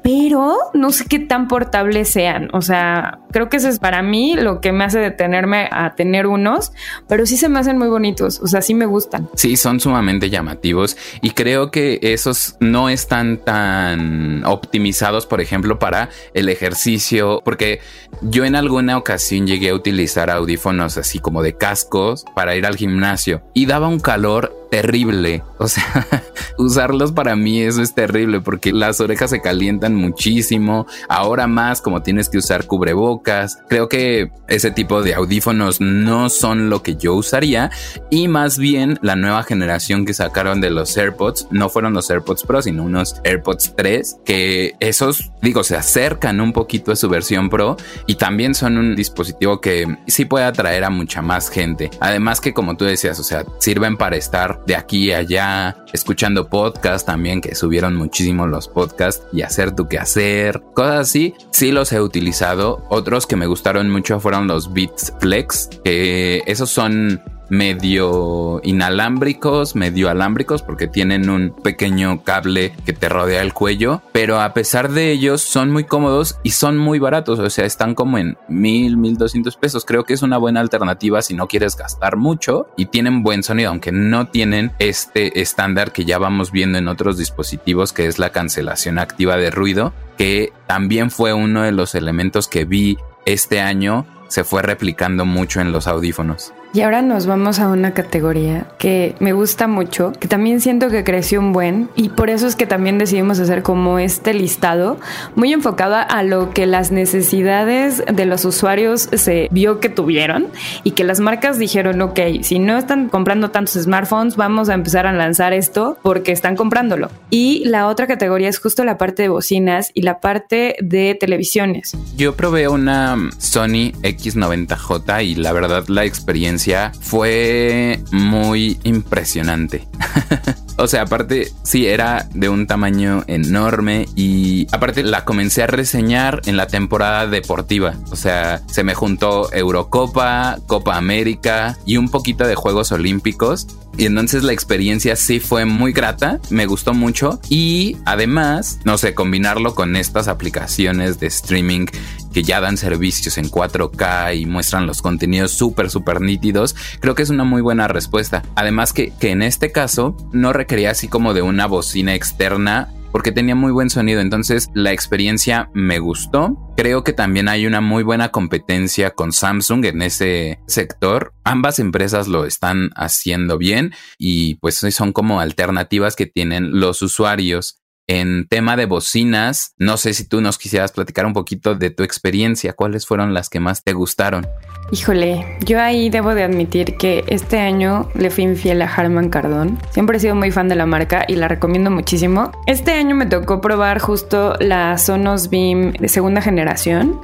pero 0.01 0.57
no 0.73 0.91
sé 0.91 1.05
qué 1.05 1.19
tan 1.19 1.47
portables 1.47 2.09
sean. 2.09 2.49
O 2.53 2.61
sea, 2.61 3.19
creo 3.31 3.49
que 3.49 3.57
eso 3.57 3.67
es 3.67 3.79
para 3.79 4.01
mí 4.01 4.35
lo 4.35 4.61
que 4.61 4.71
me 4.71 4.83
hace 4.83 4.99
detenerme 4.99 5.67
a 5.71 5.95
tener 5.95 6.27
unos, 6.27 6.71
pero 7.07 7.25
sí 7.25 7.37
se 7.37 7.49
me 7.49 7.59
hacen 7.59 7.77
muy 7.77 7.87
bonitos. 7.87 8.39
O 8.41 8.47
sea, 8.47 8.61
sí 8.61 8.73
me 8.73 8.85
gustan. 8.85 9.29
Sí, 9.35 9.57
son 9.57 9.79
sumamente 9.79 10.29
llamativos 10.29 10.97
y 11.21 11.31
creo 11.31 11.71
que 11.71 11.99
esos 12.01 12.55
no 12.59 12.89
están 12.89 13.37
tan 13.37 14.45
optimizados, 14.45 15.25
por 15.25 15.41
ejemplo, 15.41 15.79
para 15.79 16.09
el 16.33 16.49
ejercicio, 16.49 17.41
porque 17.43 17.79
yo 18.21 18.45
en 18.45 18.55
alguna 18.55 18.97
ocasión 18.97 19.47
llegué 19.47 19.69
a 19.69 19.75
utilizar 19.75 20.29
audífonos 20.29 20.97
así 20.97 21.19
como 21.19 21.43
de 21.43 21.55
cascos 21.55 22.25
para 22.35 22.55
ir 22.55 22.65
al 22.65 22.75
gimnasio 22.75 23.41
y 23.53 23.65
daba 23.65 23.87
un 23.87 23.99
calor 23.99 24.59
terrible. 24.69 25.43
O 25.57 25.67
sea, 25.67 26.07
usarlos 26.57 27.11
para 27.11 27.35
mí 27.35 27.61
eso 27.61 27.81
es 27.81 27.93
terrible 27.93 28.41
porque 28.41 28.71
las 28.71 29.01
orejas 29.01 29.31
se 29.31 29.41
calientan 29.41 29.95
muchísimo. 29.95 30.85
Ahora 31.07 31.47
más 31.47 31.81
como 31.81 32.01
tienes 32.01 32.29
que 32.29 32.37
usar 32.37 32.65
cubrebocas. 32.65 33.57
Creo 33.67 33.89
que 33.89 34.31
ese 34.47 34.71
tipo 34.71 35.01
de 35.01 35.15
audífonos 35.15 35.81
no 35.81 36.29
son 36.29 36.69
lo 36.69 36.83
que 36.83 36.95
yo 36.95 37.15
usaría 37.15 37.71
y 38.09 38.27
más 38.27 38.57
bien 38.57 38.99
la 39.01 39.15
nueva 39.15 39.43
generación 39.43 40.05
que 40.05 40.13
sacaron 40.13 40.61
de 40.61 40.69
los 40.69 40.95
AirPods 40.95 41.47
no 41.51 41.69
fueron 41.69 41.93
los 41.93 42.09
AirPods 42.09 42.43
Pro, 42.43 42.61
sino 42.61 42.83
unos 42.83 43.15
AirPods 43.23 43.73
3 43.75 44.17
que 44.25 44.75
esos, 44.79 45.31
digo, 45.41 45.63
se 45.63 45.75
acercan 45.75 46.41
un 46.41 46.53
poquito 46.53 46.91
a 46.91 46.95
su 46.95 47.09
versión 47.09 47.49
Pro 47.49 47.77
y 48.09 48.15
también 48.15 48.55
son 48.55 48.79
un 48.79 48.95
dispositivo 48.95 49.61
que 49.61 49.85
sí 50.07 50.25
puede 50.25 50.43
atraer 50.43 50.83
a 50.83 50.89
mucha 50.89 51.21
más 51.21 51.47
gente. 51.47 51.91
Además 51.99 52.41
que 52.41 52.55
como 52.55 52.75
tú 52.75 52.85
decías, 52.85 53.19
o 53.19 53.23
sea, 53.23 53.45
sirven 53.59 53.97
para 53.97 54.15
estar 54.15 54.65
de 54.65 54.75
aquí 54.75 55.11
a 55.11 55.19
allá, 55.19 55.85
escuchando 55.93 56.49
podcasts 56.49 57.05
también, 57.05 57.39
que 57.39 57.53
subieron 57.53 57.95
muchísimo 57.95 58.47
los 58.47 58.67
podcasts 58.67 59.23
y 59.31 59.43
hacer 59.43 59.75
tu 59.75 59.87
hacer 59.99 60.59
cosas 60.73 61.01
así. 61.01 61.35
Sí 61.51 61.71
los 61.71 61.93
he 61.93 62.01
utilizado. 62.01 62.83
Otros 62.89 63.27
que 63.27 63.35
me 63.35 63.45
gustaron 63.45 63.91
mucho 63.91 64.19
fueron 64.19 64.47
los 64.47 64.73
Beats 64.73 65.13
Flex, 65.19 65.69
que 65.83 66.41
esos 66.47 66.71
son 66.71 67.21
medio 67.49 68.61
inalámbricos, 68.63 69.75
medio 69.75 70.09
alámbricos, 70.09 70.61
porque 70.61 70.87
tienen 70.87 71.29
un 71.29 71.51
pequeño 71.51 72.23
cable 72.23 72.73
que 72.85 72.93
te 72.93 73.09
rodea 73.09 73.41
el 73.41 73.53
cuello, 73.53 74.01
pero 74.11 74.39
a 74.39 74.53
pesar 74.53 74.91
de 74.91 75.11
ellos 75.11 75.41
son 75.41 75.71
muy 75.71 75.83
cómodos 75.83 76.37
y 76.43 76.51
son 76.51 76.77
muy 76.77 76.99
baratos, 76.99 77.39
o 77.39 77.49
sea, 77.49 77.65
están 77.65 77.95
como 77.95 78.17
en 78.17 78.37
mil, 78.47 78.97
mil 78.97 79.17
doscientos 79.17 79.57
pesos. 79.57 79.85
Creo 79.85 80.03
que 80.03 80.13
es 80.13 80.21
una 80.21 80.37
buena 80.37 80.59
alternativa 80.59 81.21
si 81.21 81.33
no 81.33 81.47
quieres 81.47 81.75
gastar 81.75 82.17
mucho 82.17 82.67
y 82.77 82.87
tienen 82.87 83.23
buen 83.23 83.43
sonido, 83.43 83.69
aunque 83.69 83.91
no 83.91 84.27
tienen 84.27 84.71
este 84.79 85.41
estándar 85.41 85.91
que 85.91 86.05
ya 86.05 86.17
vamos 86.17 86.51
viendo 86.51 86.77
en 86.77 86.87
otros 86.87 87.17
dispositivos, 87.17 87.93
que 87.93 88.07
es 88.07 88.19
la 88.19 88.31
cancelación 88.31 88.99
activa 88.99 89.37
de 89.37 89.51
ruido, 89.51 89.93
que 90.17 90.51
también 90.67 91.11
fue 91.11 91.33
uno 91.33 91.63
de 91.63 91.71
los 91.71 91.95
elementos 91.95 92.47
que 92.47 92.65
vi 92.65 92.97
este 93.25 93.61
año 93.61 94.05
se 94.27 94.43
fue 94.43 94.61
replicando 94.61 95.25
mucho 95.25 95.59
en 95.59 95.71
los 95.71 95.87
audífonos. 95.87 96.53
Y 96.71 96.81
ahora 96.81 97.01
nos 97.01 97.25
vamos 97.25 97.59
a 97.59 97.67
una 97.67 97.95
categoría 97.95 98.67
que 98.77 99.15
me 99.19 99.33
gusta 99.33 99.67
mucho, 99.67 100.13
que 100.19 100.27
también 100.27 100.61
siento 100.61 100.89
que 100.89 101.03
creció 101.03 101.39
un 101.39 101.51
buen 101.51 101.89
y 101.95 102.09
por 102.09 102.29
eso 102.29 102.45
es 102.45 102.55
que 102.55 102.67
también 102.67 102.99
decidimos 102.99 103.39
hacer 103.39 103.63
como 103.63 103.97
este 103.97 104.35
listado 104.35 104.99
muy 105.35 105.51
enfocado 105.51 105.95
a 105.95 106.21
lo 106.21 106.51
que 106.51 106.67
las 106.67 106.91
necesidades 106.91 108.03
de 108.05 108.25
los 108.27 108.45
usuarios 108.45 109.09
se 109.11 109.47
vio 109.49 109.79
que 109.79 109.89
tuvieron 109.89 110.45
y 110.83 110.91
que 110.91 111.03
las 111.03 111.19
marcas 111.19 111.57
dijeron, 111.57 112.03
ok, 112.03 112.19
si 112.43 112.59
no 112.59 112.77
están 112.77 113.09
comprando 113.09 113.49
tantos 113.49 113.73
smartphones, 113.81 114.35
vamos 114.35 114.69
a 114.69 114.75
empezar 114.75 115.07
a 115.07 115.11
lanzar 115.11 115.53
esto 115.53 115.97
porque 116.03 116.31
están 116.31 116.55
comprándolo. 116.55 117.09
Y 117.31 117.63
la 117.65 117.87
otra 117.87 118.05
categoría 118.05 118.47
es 118.47 118.59
justo 118.59 118.83
la 118.83 118.99
parte 118.99 119.23
de 119.23 119.29
bocinas 119.29 119.89
y 119.95 120.03
la 120.03 120.19
parte 120.19 120.75
de 120.81 121.17
televisiones. 121.19 121.97
Yo 122.15 122.35
probé 122.35 122.67
una 122.67 123.17
Sony 123.39 123.91
X90J 124.03 125.23
y 125.25 125.35
la 125.35 125.51
verdad 125.51 125.85
la 125.87 126.05
experiencia 126.05 126.58
fue 127.01 128.01
muy 128.11 128.79
impresionante. 128.83 129.87
o 130.77 130.87
sea, 130.87 131.03
aparte, 131.03 131.51
sí, 131.63 131.87
era 131.87 132.27
de 132.33 132.49
un 132.49 132.67
tamaño 132.67 133.23
enorme 133.27 134.07
y 134.15 134.67
aparte 134.71 135.03
la 135.03 135.25
comencé 135.25 135.63
a 135.63 135.67
reseñar 135.67 136.41
en 136.45 136.57
la 136.57 136.67
temporada 136.67 137.27
deportiva. 137.27 137.95
O 138.11 138.15
sea, 138.15 138.61
se 138.67 138.83
me 138.83 138.93
juntó 138.93 139.51
Eurocopa, 139.53 140.59
Copa 140.67 140.97
América 140.97 141.77
y 141.85 141.97
un 141.97 142.09
poquito 142.09 142.45
de 142.45 142.55
Juegos 142.55 142.91
Olímpicos. 142.91 143.67
Y 143.99 144.05
entonces 144.05 144.43
la 144.43 144.53
experiencia 144.53 145.17
sí 145.17 145.41
fue 145.41 145.65
muy 145.65 145.91
grata, 145.91 146.39
me 146.49 146.65
gustó 146.67 146.93
mucho 146.93 147.41
y 147.49 147.97
además, 148.05 148.79
no 148.85 148.97
sé, 148.97 149.13
combinarlo 149.13 149.75
con 149.75 149.97
estas 149.97 150.29
aplicaciones 150.29 151.19
de 151.19 151.27
streaming 151.27 151.87
que 152.33 152.41
ya 152.41 152.61
dan 152.61 152.77
servicios 152.77 153.37
en 153.37 153.51
4K 153.51 154.39
y 154.39 154.45
muestran 154.45 154.87
los 154.87 155.01
contenidos 155.01 155.51
súper, 155.51 155.89
súper 155.89 156.21
nítidos, 156.21 156.77
creo 157.01 157.13
que 157.13 157.23
es 157.23 157.29
una 157.29 157.43
muy 157.43 157.61
buena 157.61 157.89
respuesta. 157.89 158.41
Además 158.55 158.93
que, 158.93 159.11
que 159.19 159.31
en 159.31 159.41
este 159.41 159.73
caso 159.73 160.15
no 160.31 160.53
requería 160.53 160.91
así 160.91 161.09
como 161.09 161.33
de 161.33 161.41
una 161.41 161.67
bocina 161.67 162.15
externa 162.15 162.93
porque 163.11 163.31
tenía 163.31 163.55
muy 163.55 163.71
buen 163.71 163.89
sonido, 163.89 164.21
entonces 164.21 164.69
la 164.73 164.91
experiencia 164.91 165.69
me 165.73 165.99
gustó. 165.99 166.57
Creo 166.77 167.03
que 167.03 167.13
también 167.13 167.47
hay 167.47 167.65
una 167.65 167.81
muy 167.81 168.03
buena 168.03 168.29
competencia 168.29 169.11
con 169.11 169.31
Samsung 169.31 169.85
en 169.85 170.01
ese 170.01 170.59
sector. 170.67 171.33
Ambas 171.43 171.79
empresas 171.79 172.27
lo 172.27 172.45
están 172.45 172.91
haciendo 172.95 173.57
bien 173.57 173.93
y 174.17 174.55
pues 174.55 174.75
son 174.75 175.11
como 175.11 175.39
alternativas 175.39 176.15
que 176.15 176.25
tienen 176.25 176.79
los 176.79 177.01
usuarios 177.01 177.79
en 178.09 178.47
tema 178.47 178.75
de 178.75 178.87
bocinas, 178.87 179.75
no 179.77 179.95
sé 179.97 180.15
si 180.15 180.27
tú 180.27 180.41
nos 180.41 180.57
quisieras 180.57 180.91
platicar 180.91 181.27
un 181.27 181.33
poquito 181.33 181.75
de 181.75 181.91
tu 181.91 182.01
experiencia, 182.01 182.73
cuáles 182.73 183.05
fueron 183.05 183.35
las 183.35 183.49
que 183.49 183.59
más 183.59 183.83
te 183.83 183.93
gustaron. 183.93 184.47
Híjole, 184.91 185.45
yo 185.65 185.79
ahí 185.79 186.09
debo 186.09 186.33
de 186.33 186.43
admitir 186.43 186.97
que 186.97 187.23
este 187.27 187.59
año 187.59 188.09
le 188.15 188.31
fui 188.31 188.43
infiel 188.43 188.81
a 188.81 188.85
Harman 188.85 189.29
Kardon. 189.29 189.77
Siempre 189.91 190.17
he 190.17 190.19
sido 190.19 190.35
muy 190.35 190.51
fan 190.51 190.67
de 190.67 190.75
la 190.75 190.85
marca 190.85 191.25
y 191.27 191.35
la 191.35 191.47
recomiendo 191.47 191.91
muchísimo. 191.91 192.51
Este 192.65 192.93
año 192.93 193.15
me 193.15 193.27
tocó 193.27 193.61
probar 193.61 193.99
justo 193.99 194.55
la 194.59 194.97
Sonos 194.97 195.49
Beam 195.49 195.93
de 195.93 196.07
segunda 196.07 196.41
generación 196.41 197.21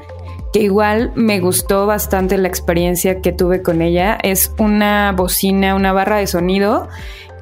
que 0.53 0.61
igual 0.61 1.11
me 1.15 1.41
gustó 1.41 1.85
bastante 1.85 2.37
la 2.37 2.47
experiencia 2.47 3.19
que 3.19 3.33
tuve 3.33 3.61
con 3.61 3.81
ella. 3.81 4.17
Es 4.23 4.53
una 4.57 5.11
bocina, 5.11 5.75
una 5.75 5.91
barra 5.91 6.17
de 6.17 6.27
sonido 6.27 6.87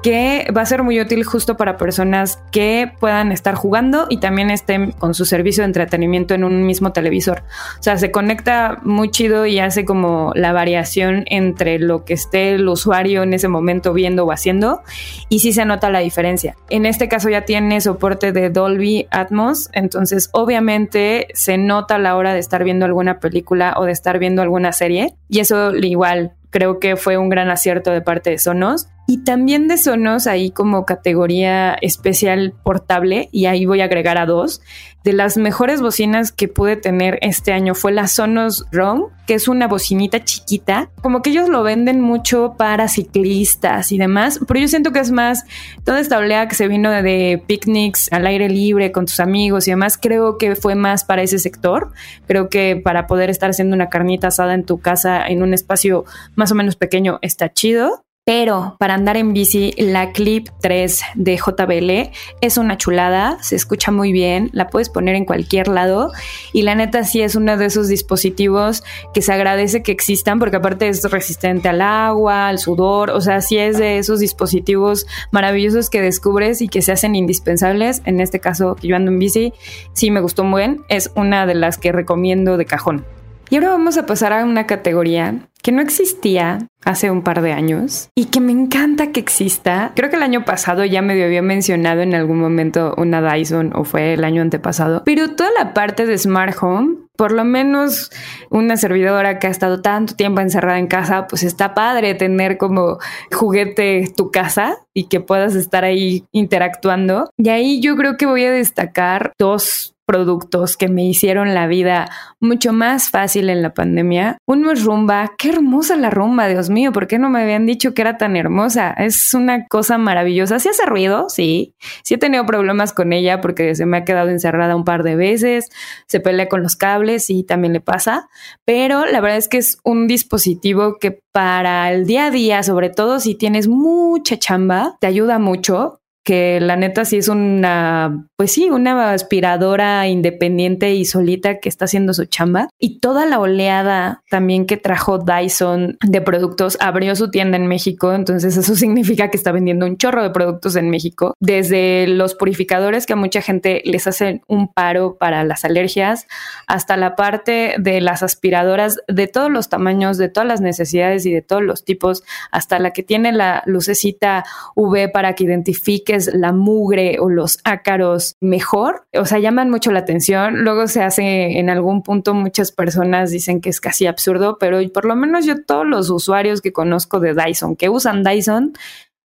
que 0.04 0.46
va 0.54 0.60
a 0.60 0.66
ser 0.66 0.82
muy 0.82 1.00
útil 1.00 1.24
justo 1.24 1.56
para 1.56 1.78
personas 1.78 2.38
que 2.52 2.92
puedan 3.00 3.32
estar 3.32 3.54
jugando 3.54 4.04
y 4.10 4.18
también 4.18 4.50
estén 4.50 4.92
con 4.92 5.14
su 5.14 5.24
servicio 5.24 5.62
de 5.62 5.68
entretenimiento 5.68 6.34
en 6.34 6.44
un 6.44 6.66
mismo 6.66 6.92
televisor. 6.92 7.42
O 7.80 7.82
sea, 7.82 7.96
se 7.96 8.10
conecta 8.10 8.80
muy 8.82 9.10
chido 9.10 9.46
y 9.46 9.60
hace 9.60 9.86
como 9.86 10.32
la 10.34 10.52
variación 10.52 11.24
entre 11.30 11.78
lo 11.78 12.04
que 12.04 12.12
esté 12.12 12.56
el 12.56 12.68
usuario 12.68 13.22
en 13.22 13.32
ese 13.32 13.48
momento 13.48 13.94
viendo 13.94 14.26
o 14.26 14.30
haciendo 14.30 14.82
y 15.30 15.38
sí 15.38 15.54
se 15.54 15.64
nota 15.64 15.88
la 15.88 16.00
diferencia. 16.00 16.54
En 16.68 16.84
este 16.84 17.08
caso 17.08 17.30
ya 17.30 17.46
tiene 17.46 17.80
soporte 17.80 18.32
de 18.32 18.50
Dolby 18.50 19.06
Atmos, 19.10 19.70
entonces 19.72 20.28
obviamente 20.32 21.28
se 21.32 21.56
nota 21.56 21.94
a 21.94 21.98
la 21.98 22.16
hora 22.16 22.34
de 22.34 22.40
estar 22.40 22.62
viendo 22.62 22.84
alguna 22.84 23.20
película 23.20 23.72
o 23.78 23.86
de 23.86 23.92
estar 23.92 24.18
viendo 24.18 24.42
alguna 24.42 24.72
serie 24.72 25.14
y 25.30 25.40
eso 25.40 25.74
igual 25.74 26.34
creo 26.54 26.78
que 26.78 26.94
fue 26.94 27.16
un 27.18 27.30
gran 27.30 27.50
acierto 27.50 27.90
de 27.90 28.00
parte 28.00 28.30
de 28.30 28.38
Sonos. 28.38 28.86
Y 29.06 29.18
también 29.18 29.68
de 29.68 29.76
Sonos, 29.76 30.26
ahí 30.26 30.50
como 30.50 30.86
categoría 30.86 31.74
especial 31.74 32.54
portable, 32.62 33.28
y 33.32 33.46
ahí 33.46 33.66
voy 33.66 33.82
a 33.82 33.84
agregar 33.84 34.16
a 34.16 34.26
dos, 34.26 34.62
de 35.04 35.12
las 35.12 35.36
mejores 35.36 35.82
bocinas 35.82 36.32
que 36.32 36.48
pude 36.48 36.76
tener 36.76 37.18
este 37.20 37.52
año 37.52 37.74
fue 37.74 37.92
la 37.92 38.08
Sonos 38.08 38.64
Roam, 38.72 39.04
que 39.26 39.34
es 39.34 39.48
una 39.48 39.68
bocinita 39.68 40.24
chiquita. 40.24 40.90
Como 41.02 41.20
que 41.20 41.28
ellos 41.28 41.50
lo 41.50 41.62
venden 41.62 42.00
mucho 42.00 42.54
para 42.56 42.88
ciclistas 42.88 43.92
y 43.92 43.98
demás, 43.98 44.40
pero 44.48 44.58
yo 44.58 44.68
siento 44.68 44.92
que 44.92 45.00
es 45.00 45.10
más 45.10 45.44
toda 45.84 46.00
esta 46.00 46.16
oleada 46.16 46.48
que 46.48 46.54
se 46.54 46.68
vino 46.68 46.90
de 46.90 47.42
picnics 47.46 48.10
al 48.12 48.26
aire 48.26 48.48
libre 48.48 48.92
con 48.92 49.04
tus 49.04 49.20
amigos 49.20 49.68
y 49.68 49.72
demás, 49.72 49.98
creo 50.00 50.38
que 50.38 50.56
fue 50.56 50.74
más 50.74 51.04
para 51.04 51.22
ese 51.22 51.38
sector. 51.38 51.92
Creo 52.26 52.48
que 52.48 52.80
para 52.82 53.06
poder 53.06 53.28
estar 53.28 53.50
haciendo 53.50 53.76
una 53.76 53.90
carnita 53.90 54.28
asada 54.28 54.54
en 54.54 54.64
tu 54.64 54.80
casa 54.80 55.26
en 55.26 55.42
un 55.42 55.52
espacio 55.52 56.06
más 56.34 56.50
o 56.50 56.54
menos 56.54 56.76
pequeño 56.76 57.18
está 57.20 57.52
chido. 57.52 58.03
Pero 58.26 58.76
para 58.78 58.94
andar 58.94 59.18
en 59.18 59.34
bici, 59.34 59.74
la 59.76 60.12
Clip 60.12 60.48
3 60.62 61.02
de 61.14 61.36
JBL 61.36 62.10
es 62.40 62.56
una 62.56 62.78
chulada, 62.78 63.36
se 63.42 63.54
escucha 63.54 63.92
muy 63.92 64.12
bien, 64.12 64.48
la 64.54 64.68
puedes 64.68 64.88
poner 64.88 65.14
en 65.14 65.26
cualquier 65.26 65.68
lado 65.68 66.10
y 66.54 66.62
la 66.62 66.74
neta 66.74 67.04
sí 67.04 67.20
es 67.20 67.34
uno 67.34 67.58
de 67.58 67.66
esos 67.66 67.86
dispositivos 67.88 68.82
que 69.12 69.20
se 69.20 69.30
agradece 69.30 69.82
que 69.82 69.92
existan 69.92 70.38
porque 70.38 70.56
aparte 70.56 70.88
es 70.88 71.04
resistente 71.10 71.68
al 71.68 71.82
agua, 71.82 72.48
al 72.48 72.58
sudor, 72.58 73.10
o 73.10 73.20
sea, 73.20 73.42
sí 73.42 73.58
es 73.58 73.76
de 73.76 73.98
esos 73.98 74.20
dispositivos 74.20 75.06
maravillosos 75.30 75.90
que 75.90 76.00
descubres 76.00 76.62
y 76.62 76.68
que 76.68 76.80
se 76.80 76.92
hacen 76.92 77.14
indispensables. 77.14 78.00
En 78.06 78.20
este 78.20 78.40
caso, 78.40 78.74
que 78.74 78.88
yo 78.88 78.96
ando 78.96 79.10
en 79.10 79.18
bici, 79.18 79.52
sí 79.92 80.10
me 80.10 80.22
gustó 80.22 80.44
muy 80.44 80.62
bien, 80.62 80.80
es 80.88 81.10
una 81.14 81.44
de 81.44 81.56
las 81.56 81.76
que 81.76 81.92
recomiendo 81.92 82.56
de 82.56 82.64
cajón. 82.64 83.04
Y 83.50 83.56
ahora 83.56 83.70
vamos 83.70 83.96
a 83.98 84.06
pasar 84.06 84.32
a 84.32 84.44
una 84.44 84.66
categoría 84.66 85.48
que 85.62 85.72
no 85.72 85.80
existía 85.80 86.68
hace 86.84 87.10
un 87.10 87.22
par 87.22 87.40
de 87.40 87.52
años 87.52 88.10
y 88.14 88.26
que 88.26 88.40
me 88.40 88.52
encanta 88.52 89.12
que 89.12 89.20
exista. 89.20 89.92
Creo 89.96 90.10
que 90.10 90.16
el 90.16 90.22
año 90.22 90.44
pasado 90.44 90.84
ya 90.84 91.00
me 91.00 91.22
había 91.22 91.40
mencionado 91.40 92.02
en 92.02 92.14
algún 92.14 92.38
momento 92.38 92.94
una 92.98 93.22
Dyson 93.22 93.72
o 93.74 93.84
fue 93.84 94.12
el 94.12 94.24
año 94.24 94.42
antepasado, 94.42 95.02
pero 95.04 95.30
toda 95.30 95.50
la 95.58 95.72
parte 95.72 96.04
de 96.04 96.18
Smart 96.18 96.54
Home, 96.60 96.96
por 97.16 97.32
lo 97.32 97.44
menos 97.44 98.10
una 98.50 98.76
servidora 98.76 99.38
que 99.38 99.46
ha 99.46 99.50
estado 99.50 99.80
tanto 99.80 100.14
tiempo 100.16 100.42
encerrada 100.42 100.78
en 100.78 100.86
casa, 100.86 101.26
pues 101.26 101.42
está 101.42 101.72
padre 101.72 102.14
tener 102.14 102.58
como 102.58 102.98
juguete 103.32 104.12
tu 104.14 104.30
casa 104.30 104.76
y 104.92 105.04
que 105.08 105.20
puedas 105.20 105.54
estar 105.54 105.84
ahí 105.84 106.26
interactuando. 106.32 107.30
Y 107.38 107.48
ahí 107.48 107.80
yo 107.80 107.96
creo 107.96 108.18
que 108.18 108.26
voy 108.26 108.44
a 108.44 108.50
destacar 108.50 109.32
dos 109.38 109.93
productos 110.06 110.76
que 110.76 110.88
me 110.88 111.04
hicieron 111.04 111.54
la 111.54 111.66
vida 111.66 112.10
mucho 112.40 112.72
más 112.72 113.10
fácil 113.10 113.50
en 113.50 113.62
la 113.62 113.74
pandemia. 113.74 114.38
Uno 114.46 114.70
es 114.72 114.84
rumba. 114.84 115.32
Qué 115.38 115.50
hermosa 115.50 115.96
la 115.96 116.10
rumba, 116.10 116.46
Dios 116.48 116.70
mío. 116.70 116.92
¿Por 116.92 117.06
qué 117.06 117.18
no 117.18 117.30
me 117.30 117.42
habían 117.42 117.66
dicho 117.66 117.94
que 117.94 118.02
era 118.02 118.18
tan 118.18 118.36
hermosa? 118.36 118.92
Es 118.92 119.34
una 119.34 119.66
cosa 119.66 119.98
maravillosa. 119.98 120.58
Sí 120.58 120.68
hace 120.68 120.86
ruido, 120.86 121.28
sí. 121.28 121.74
Sí 122.02 122.14
he 122.14 122.18
tenido 122.18 122.44
problemas 122.46 122.92
con 122.92 123.12
ella 123.12 123.40
porque 123.40 123.74
se 123.74 123.86
me 123.86 123.98
ha 123.98 124.04
quedado 124.04 124.28
encerrada 124.28 124.76
un 124.76 124.84
par 124.84 125.02
de 125.02 125.16
veces. 125.16 125.68
Se 126.06 126.20
pelea 126.20 126.48
con 126.48 126.62
los 126.62 126.76
cables 126.76 127.30
y 127.30 127.44
también 127.44 127.72
le 127.72 127.80
pasa. 127.80 128.28
Pero 128.64 129.06
la 129.06 129.20
verdad 129.20 129.38
es 129.38 129.48
que 129.48 129.58
es 129.58 129.78
un 129.84 130.06
dispositivo 130.06 130.98
que 130.98 131.20
para 131.32 131.90
el 131.92 132.06
día 132.06 132.26
a 132.26 132.30
día, 132.30 132.62
sobre 132.62 132.90
todo 132.90 133.20
si 133.20 133.34
tienes 133.34 133.68
mucha 133.68 134.38
chamba, 134.38 134.96
te 135.00 135.06
ayuda 135.06 135.38
mucho 135.38 136.00
que 136.24 136.58
la 136.58 136.76
neta 136.76 137.04
sí 137.04 137.18
es 137.18 137.28
una, 137.28 138.26
pues 138.36 138.52
sí, 138.52 138.70
una 138.70 139.12
aspiradora 139.12 140.08
independiente 140.08 140.94
y 140.94 141.04
solita 141.04 141.60
que 141.60 141.68
está 141.68 141.84
haciendo 141.84 142.14
su 142.14 142.24
chamba. 142.24 142.68
Y 142.78 142.98
toda 142.98 143.26
la 143.26 143.38
oleada 143.38 144.22
también 144.30 144.66
que 144.66 144.78
trajo 144.78 145.18
Dyson 145.18 145.98
de 146.02 146.20
productos 146.22 146.78
abrió 146.80 147.14
su 147.14 147.30
tienda 147.30 147.58
en 147.58 147.66
México, 147.66 148.12
entonces 148.14 148.56
eso 148.56 148.74
significa 148.76 149.30
que 149.30 149.36
está 149.36 149.52
vendiendo 149.52 149.86
un 149.86 149.98
chorro 149.98 150.22
de 150.22 150.30
productos 150.30 150.76
en 150.76 150.88
México, 150.88 151.34
desde 151.40 152.06
los 152.06 152.34
purificadores 152.34 153.04
que 153.04 153.12
a 153.12 153.16
mucha 153.16 153.42
gente 153.42 153.82
les 153.84 154.06
hacen 154.06 154.42
un 154.48 154.72
paro 154.72 155.16
para 155.18 155.44
las 155.44 155.64
alergias, 155.66 156.26
hasta 156.66 156.96
la 156.96 157.16
parte 157.16 157.74
de 157.78 158.00
las 158.00 158.22
aspiradoras 158.22 158.98
de 159.08 159.26
todos 159.28 159.50
los 159.50 159.68
tamaños, 159.68 160.16
de 160.16 160.30
todas 160.30 160.48
las 160.48 160.62
necesidades 160.62 161.26
y 161.26 161.32
de 161.32 161.42
todos 161.42 161.62
los 161.62 161.84
tipos, 161.84 162.22
hasta 162.50 162.78
la 162.78 162.92
que 162.92 163.02
tiene 163.02 163.32
la 163.32 163.62
lucecita 163.66 164.44
UV 164.74 165.12
para 165.12 165.34
que 165.34 165.44
identifique 165.44 166.13
la 166.32 166.52
mugre 166.52 167.18
o 167.20 167.28
los 167.28 167.58
ácaros 167.64 168.36
mejor, 168.40 169.06
o 169.12 169.26
sea, 169.26 169.38
llaman 169.38 169.70
mucho 169.70 169.92
la 169.92 170.00
atención. 170.00 170.64
Luego 170.64 170.86
se 170.86 171.02
hace 171.02 171.58
en 171.58 171.70
algún 171.70 172.02
punto, 172.02 172.34
muchas 172.34 172.72
personas 172.72 173.30
dicen 173.30 173.60
que 173.60 173.70
es 173.70 173.80
casi 173.80 174.06
absurdo, 174.06 174.58
pero 174.58 174.78
por 174.92 175.04
lo 175.04 175.16
menos 175.16 175.46
yo 175.46 175.64
todos 175.64 175.86
los 175.86 176.10
usuarios 176.10 176.60
que 176.60 176.72
conozco 176.72 177.20
de 177.20 177.34
Dyson, 177.34 177.76
que 177.76 177.88
usan 177.88 178.22
Dyson, 178.22 178.72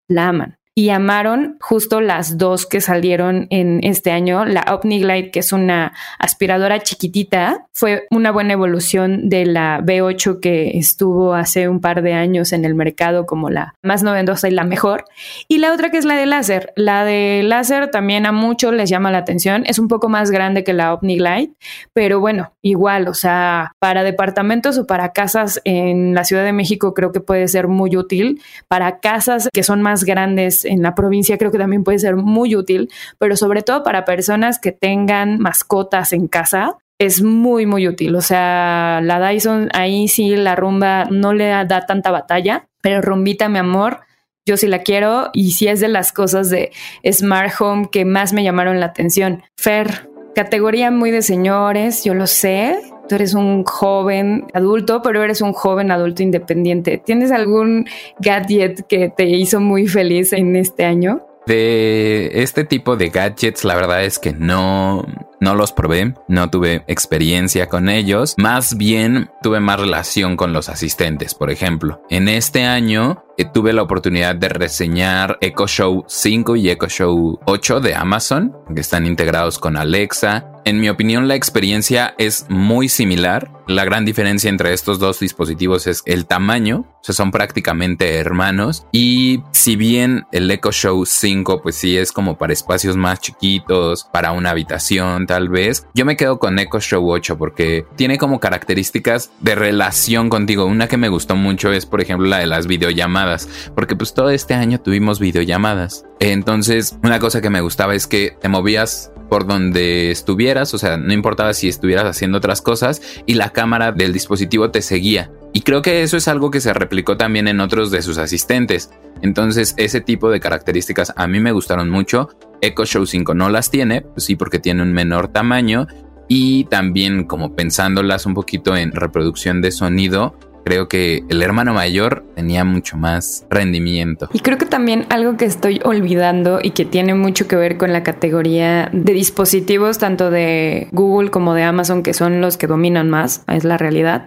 la 0.09 0.29
aman. 0.29 0.59
Y 0.79 0.91
amaron 0.91 1.57
justo 1.59 2.03
las 2.03 2.37
dos 2.37 2.67
que 2.67 2.83
salieron 2.83 3.47
en 3.49 3.81
este 3.83 4.11
año. 4.11 4.45
La 4.45 4.61
OmniGlide, 4.61 5.31
que 5.31 5.39
es 5.39 5.55
una 5.55 5.95
aspiradora 6.19 6.81
chiquitita, 6.81 7.67
fue 7.73 8.07
una 8.11 8.31
buena 8.31 8.53
evolución 8.53 9.31
de 9.31 9.47
la 9.47 9.81
B8 9.81 10.39
que 10.39 10.77
estuvo 10.77 11.33
hace 11.33 11.71
un 11.71 11.81
par 11.81 12.03
de 12.03 12.13
años 12.13 12.53
en 12.53 12.67
el 12.67 12.75
mercado 12.75 13.25
como 13.25 13.49
la 13.49 13.75
más 13.83 14.03
novedosa 14.03 14.49
y 14.49 14.51
la 14.51 14.65
mejor. 14.65 15.07
Y 15.49 15.59
la 15.59 15.73
otra 15.73 15.91
que 15.91 15.97
es 15.97 16.05
la 16.05 16.15
de 16.15 16.27
láser. 16.27 16.75
La 16.77 17.07
de 17.07 17.41
láser 17.43 17.91
también 17.91 18.27
a 18.27 18.33
muchos 18.33 18.75
les 18.75 18.91
llama 18.91 19.11
la 19.11 19.19
atención. 19.19 19.65
Es 19.65 19.79
un 19.79 19.89
poco 19.89 20.11
más 20.11 20.31
grande 20.31 20.63
que 20.63 20.75
la 20.75 20.93
OmniGlide, 20.93 21.55
pero 21.95 22.21
bueno, 22.21 22.53
igual, 22.61 23.09
o 23.09 23.15
sea, 23.15 23.73
para 23.79 24.03
departamentos 24.03 24.77
o 24.77 24.87
para 24.87 25.15
casas 25.15 25.59
en 25.65 26.15
la 26.15 26.25
Ciudad 26.25 26.45
de 26.45 26.53
México 26.53 26.93
creo 26.93 27.13
que 27.13 27.21
puede 27.21 27.49
ser 27.49 27.67
muy 27.67 27.97
útil. 27.97 28.43
Para 28.69 29.01
casas 29.01 29.49
que 29.55 29.63
son 29.63 29.81
más 29.81 30.05
grandes 30.05 30.66
en 30.67 30.83
la 30.83 30.95
provincia 30.95 31.39
creo 31.39 31.51
que 31.51 31.59
también 31.59 31.85
puede 31.85 31.99
ser 31.99 32.17
muy 32.17 32.55
útil, 32.57 32.91
pero 33.19 33.37
sobre 33.37 33.63
todo 33.63 33.83
para 33.83 34.05
personas 34.05 34.59
que 34.59 34.73
tengan 34.73 35.39
mascotas 35.39 36.13
en 36.13 36.29
casa, 36.29 36.77
es 36.99 37.23
muy, 37.23 37.67
muy 37.67 37.89
útil. 37.89 38.15
O 38.17 38.21
sea, 38.21 39.01
la 39.03 39.27
Dyson 39.27 39.69
ahí 39.75 40.09
sí 40.09 40.37
la 40.37 40.57
rumba 40.57 41.05
no 41.11 41.33
le 41.33 41.47
da 41.47 41.87
tanta 41.87 42.11
batalla, 42.11 42.69
pero 42.81 43.03
rumbita, 43.03 43.49
mi 43.49 43.59
amor, 43.59 44.01
yo 44.47 44.57
sí 44.57 44.69
la 44.69 44.81
quiero 44.81 45.31
y 45.33 45.53
sí 45.53 45.67
es 45.69 45.81
de 45.81 45.89
las 45.89 46.13
cosas 46.13 46.51
de 46.51 46.71
Smart 47.11 47.53
Home 47.61 47.89
que 47.91 48.05
más 48.05 48.33
me 48.33 48.45
llamaron 48.45 48.81
la 48.81 48.87
atención. 48.87 49.43
Fer, 49.57 50.09
categoría 50.35 50.91
muy 50.91 51.11
de 51.11 51.23
señores, 51.23 52.05
yo 52.05 52.15
lo 52.15 52.27
sé. 52.27 52.81
Tú 53.09 53.15
eres 53.15 53.35
un 53.35 53.65
joven 53.65 54.47
adulto, 54.53 55.01
pero 55.03 55.23
eres 55.23 55.41
un 55.41 55.53
joven 55.53 55.91
adulto 55.91 56.23
independiente. 56.23 56.99
¿Tienes 56.99 57.31
algún 57.31 57.87
gadget 58.19 58.87
que 58.87 59.09
te 59.09 59.25
hizo 59.27 59.61
muy 59.61 59.87
feliz 59.87 60.33
en 60.33 60.57
este 60.57 60.85
año? 60.85 61.27
De 61.47 62.43
este 62.43 62.65
tipo 62.65 62.97
de 62.97 63.09
gadgets, 63.11 63.65
la 63.65 63.77
verdad 63.77 64.05
es 64.05 64.19
que 64.19 64.33
no, 64.33 65.07
no 65.41 65.55
los 65.55 65.73
probé, 65.73 66.15
no 66.29 66.51
tuve 66.51 66.85
experiencia 66.87 67.69
con 67.69 67.89
ellos, 67.89 68.35
más 68.39 68.77
bien 68.77 69.31
tuve 69.43 69.61
más 69.61 69.81
relación 69.81 70.37
con 70.37 70.53
los 70.53 70.69
asistentes, 70.69 71.35
por 71.35 71.51
ejemplo. 71.51 72.03
En 72.11 72.29
este 72.29 72.65
año 72.65 73.25
eh, 73.39 73.45
tuve 73.45 73.73
la 73.73 73.83
oportunidad 73.83 74.35
de 74.35 74.49
reseñar 74.49 75.37
Echo 75.41 75.67
Show 75.67 76.05
5 76.07 76.57
y 76.57 76.71
Echo 76.71 76.89
Show 76.89 77.39
8 77.45 77.81
de 77.81 77.95
Amazon, 77.95 78.57
que 78.75 78.81
están 78.81 79.07
integrados 79.07 79.59
con 79.59 79.77
Alexa. 79.77 80.53
En 80.65 80.81
mi 80.81 80.89
opinión, 80.89 81.29
la 81.29 81.35
experiencia 81.35 82.15
es 82.19 82.47
muy 82.49 82.89
similar. 82.89 83.53
La 83.69 83.85
gran 83.85 84.05
diferencia 84.05 84.49
entre 84.49 84.73
estos 84.73 84.99
dos 84.99 85.21
dispositivos 85.21 85.87
es 85.87 86.03
el 86.07 86.27
tamaño, 86.27 86.87
o 86.89 86.99
sea, 87.03 87.15
son 87.15 87.31
prácticamente 87.31 88.17
hermanos. 88.17 88.87
Y 88.91 89.43
si 89.53 89.77
bien 89.77 90.27
el 90.33 90.51
Echo 90.51 90.73
Show 90.73 91.05
5, 91.05 91.63
pues 91.63 91.77
sí 91.77 91.97
es 91.97 92.13
como 92.13 92.39
para 92.39 92.53
espacios 92.53 92.97
más 92.97 93.21
chiquitos, 93.21 94.05
para 94.05 94.33
una 94.33 94.51
habitación, 94.51 95.26
tal 95.27 95.49
vez. 95.49 95.87
Yo 95.95 96.05
me 96.05 96.17
quedo 96.17 96.39
con 96.39 96.59
Echo 96.59 96.81
Show 96.81 97.11
8 97.11 97.39
porque 97.39 97.87
tiene 97.97 98.19
como 98.19 98.41
características 98.41 99.31
de 99.41 99.55
relación 99.55 100.29
contigo. 100.29 100.67
Una 100.67 100.89
que 100.89 100.97
me 100.97 101.09
gustó 101.09 101.37
mucho 101.37 101.73
es, 101.73 101.87
por 101.87 102.01
ejemplo, 102.01 102.27
la 102.27 102.39
de 102.39 102.47
las 102.47 102.67
videollamadas, 102.67 103.71
porque 103.75 103.97
pues 103.97 104.15
todo 104.15 104.31
este 104.31 104.55
año 104.55 104.81
tuvimos 104.81 105.21
videollamadas. 105.21 106.05
Entonces, 106.21 106.99
una 107.03 107.19
cosa 107.19 107.41
que 107.41 107.51
me 107.51 107.61
gustaba 107.61 107.95
es 107.95 108.07
que 108.07 108.37
te 108.41 108.49
movías 108.49 109.13
por 109.29 109.47
donde 109.47 110.11
estuvieras, 110.11 110.73
o 110.75 110.79
sea, 110.79 110.97
no 110.97 111.13
importaba 111.13 111.53
si 111.53 111.69
estuvieras 111.69 112.05
haciendo 112.05 112.39
otras 112.39 112.63
cosas 112.63 113.03
y 113.27 113.35
la 113.35 113.51
cámara 113.51 113.93
del 113.93 114.13
dispositivo 114.13 114.71
te 114.71 114.83
seguía. 114.83 115.31
Y 115.53 115.63
creo 115.63 115.83
que 115.83 116.03
eso 116.03 116.17
es 116.17 116.29
algo 116.29 116.51
que 116.51 116.61
se 116.61 116.75
replicó 116.75 117.17
también 117.17 117.49
en 117.49 117.61
otros 117.61 117.91
de 117.91 118.03
sus 118.03 118.19
asistentes. 118.19 118.91
Entonces, 119.23 119.75
ese 119.79 120.01
tipo 120.01 120.31
de 120.31 120.39
características 120.39 121.15
a 121.17 121.27
mí 121.27 121.41
me 121.41 121.53
gustaron 121.53 121.89
mucho. 121.89 122.29
Echo 122.61 122.85
Show 122.85 123.07
5 123.07 123.35
no 123.35 123.49
las 123.49 123.71
tiene, 123.71 124.03
pues 124.03 124.25
sí, 124.25 124.37
porque 124.37 124.59
tiene 124.59 124.83
un 124.83 124.93
menor 124.93 125.29
tamaño. 125.29 125.87
Y 126.29 126.65
también 126.65 127.25
como 127.25 127.55
pensándolas 127.55 128.27
un 128.27 128.35
poquito 128.35 128.77
en 128.77 128.93
reproducción 128.93 129.63
de 129.63 129.71
sonido, 129.71 130.37
creo 130.65 130.89
que 130.89 131.23
el 131.29 131.43
hermano 131.43 131.73
mayor 131.73 132.26
tenía 132.37 132.65
mucho 132.65 132.99
más 132.99 133.47
rendimiento. 133.49 134.29
Y 134.35 134.41
creo 134.41 134.59
que 134.59 134.67
también 134.67 135.07
algo 135.09 135.39
que 135.39 135.47
estoy 135.47 135.81
olvidando 135.85 136.61
y 136.63 136.73
que 136.73 136.85
tiene 136.85 137.15
mucho 137.15 137.49
que 137.49 137.57
ver 137.57 137.79
con 137.79 137.95
la 137.95 138.03
categoría 138.03 138.91
de 138.93 139.15
dispositivos, 139.15 139.97
tanto 139.97 140.31
de 140.31 140.89
Google 140.93 141.31
como 141.31 141.55
de 141.55 141.63
Amazon, 141.63 142.03
que 142.03 142.13
son 142.13 142.43
los 142.43 142.59
que 142.59 142.67
dominan 142.67 143.09
más, 143.09 143.43
es 143.49 143.65
la 143.65 143.79
realidad, 143.79 144.27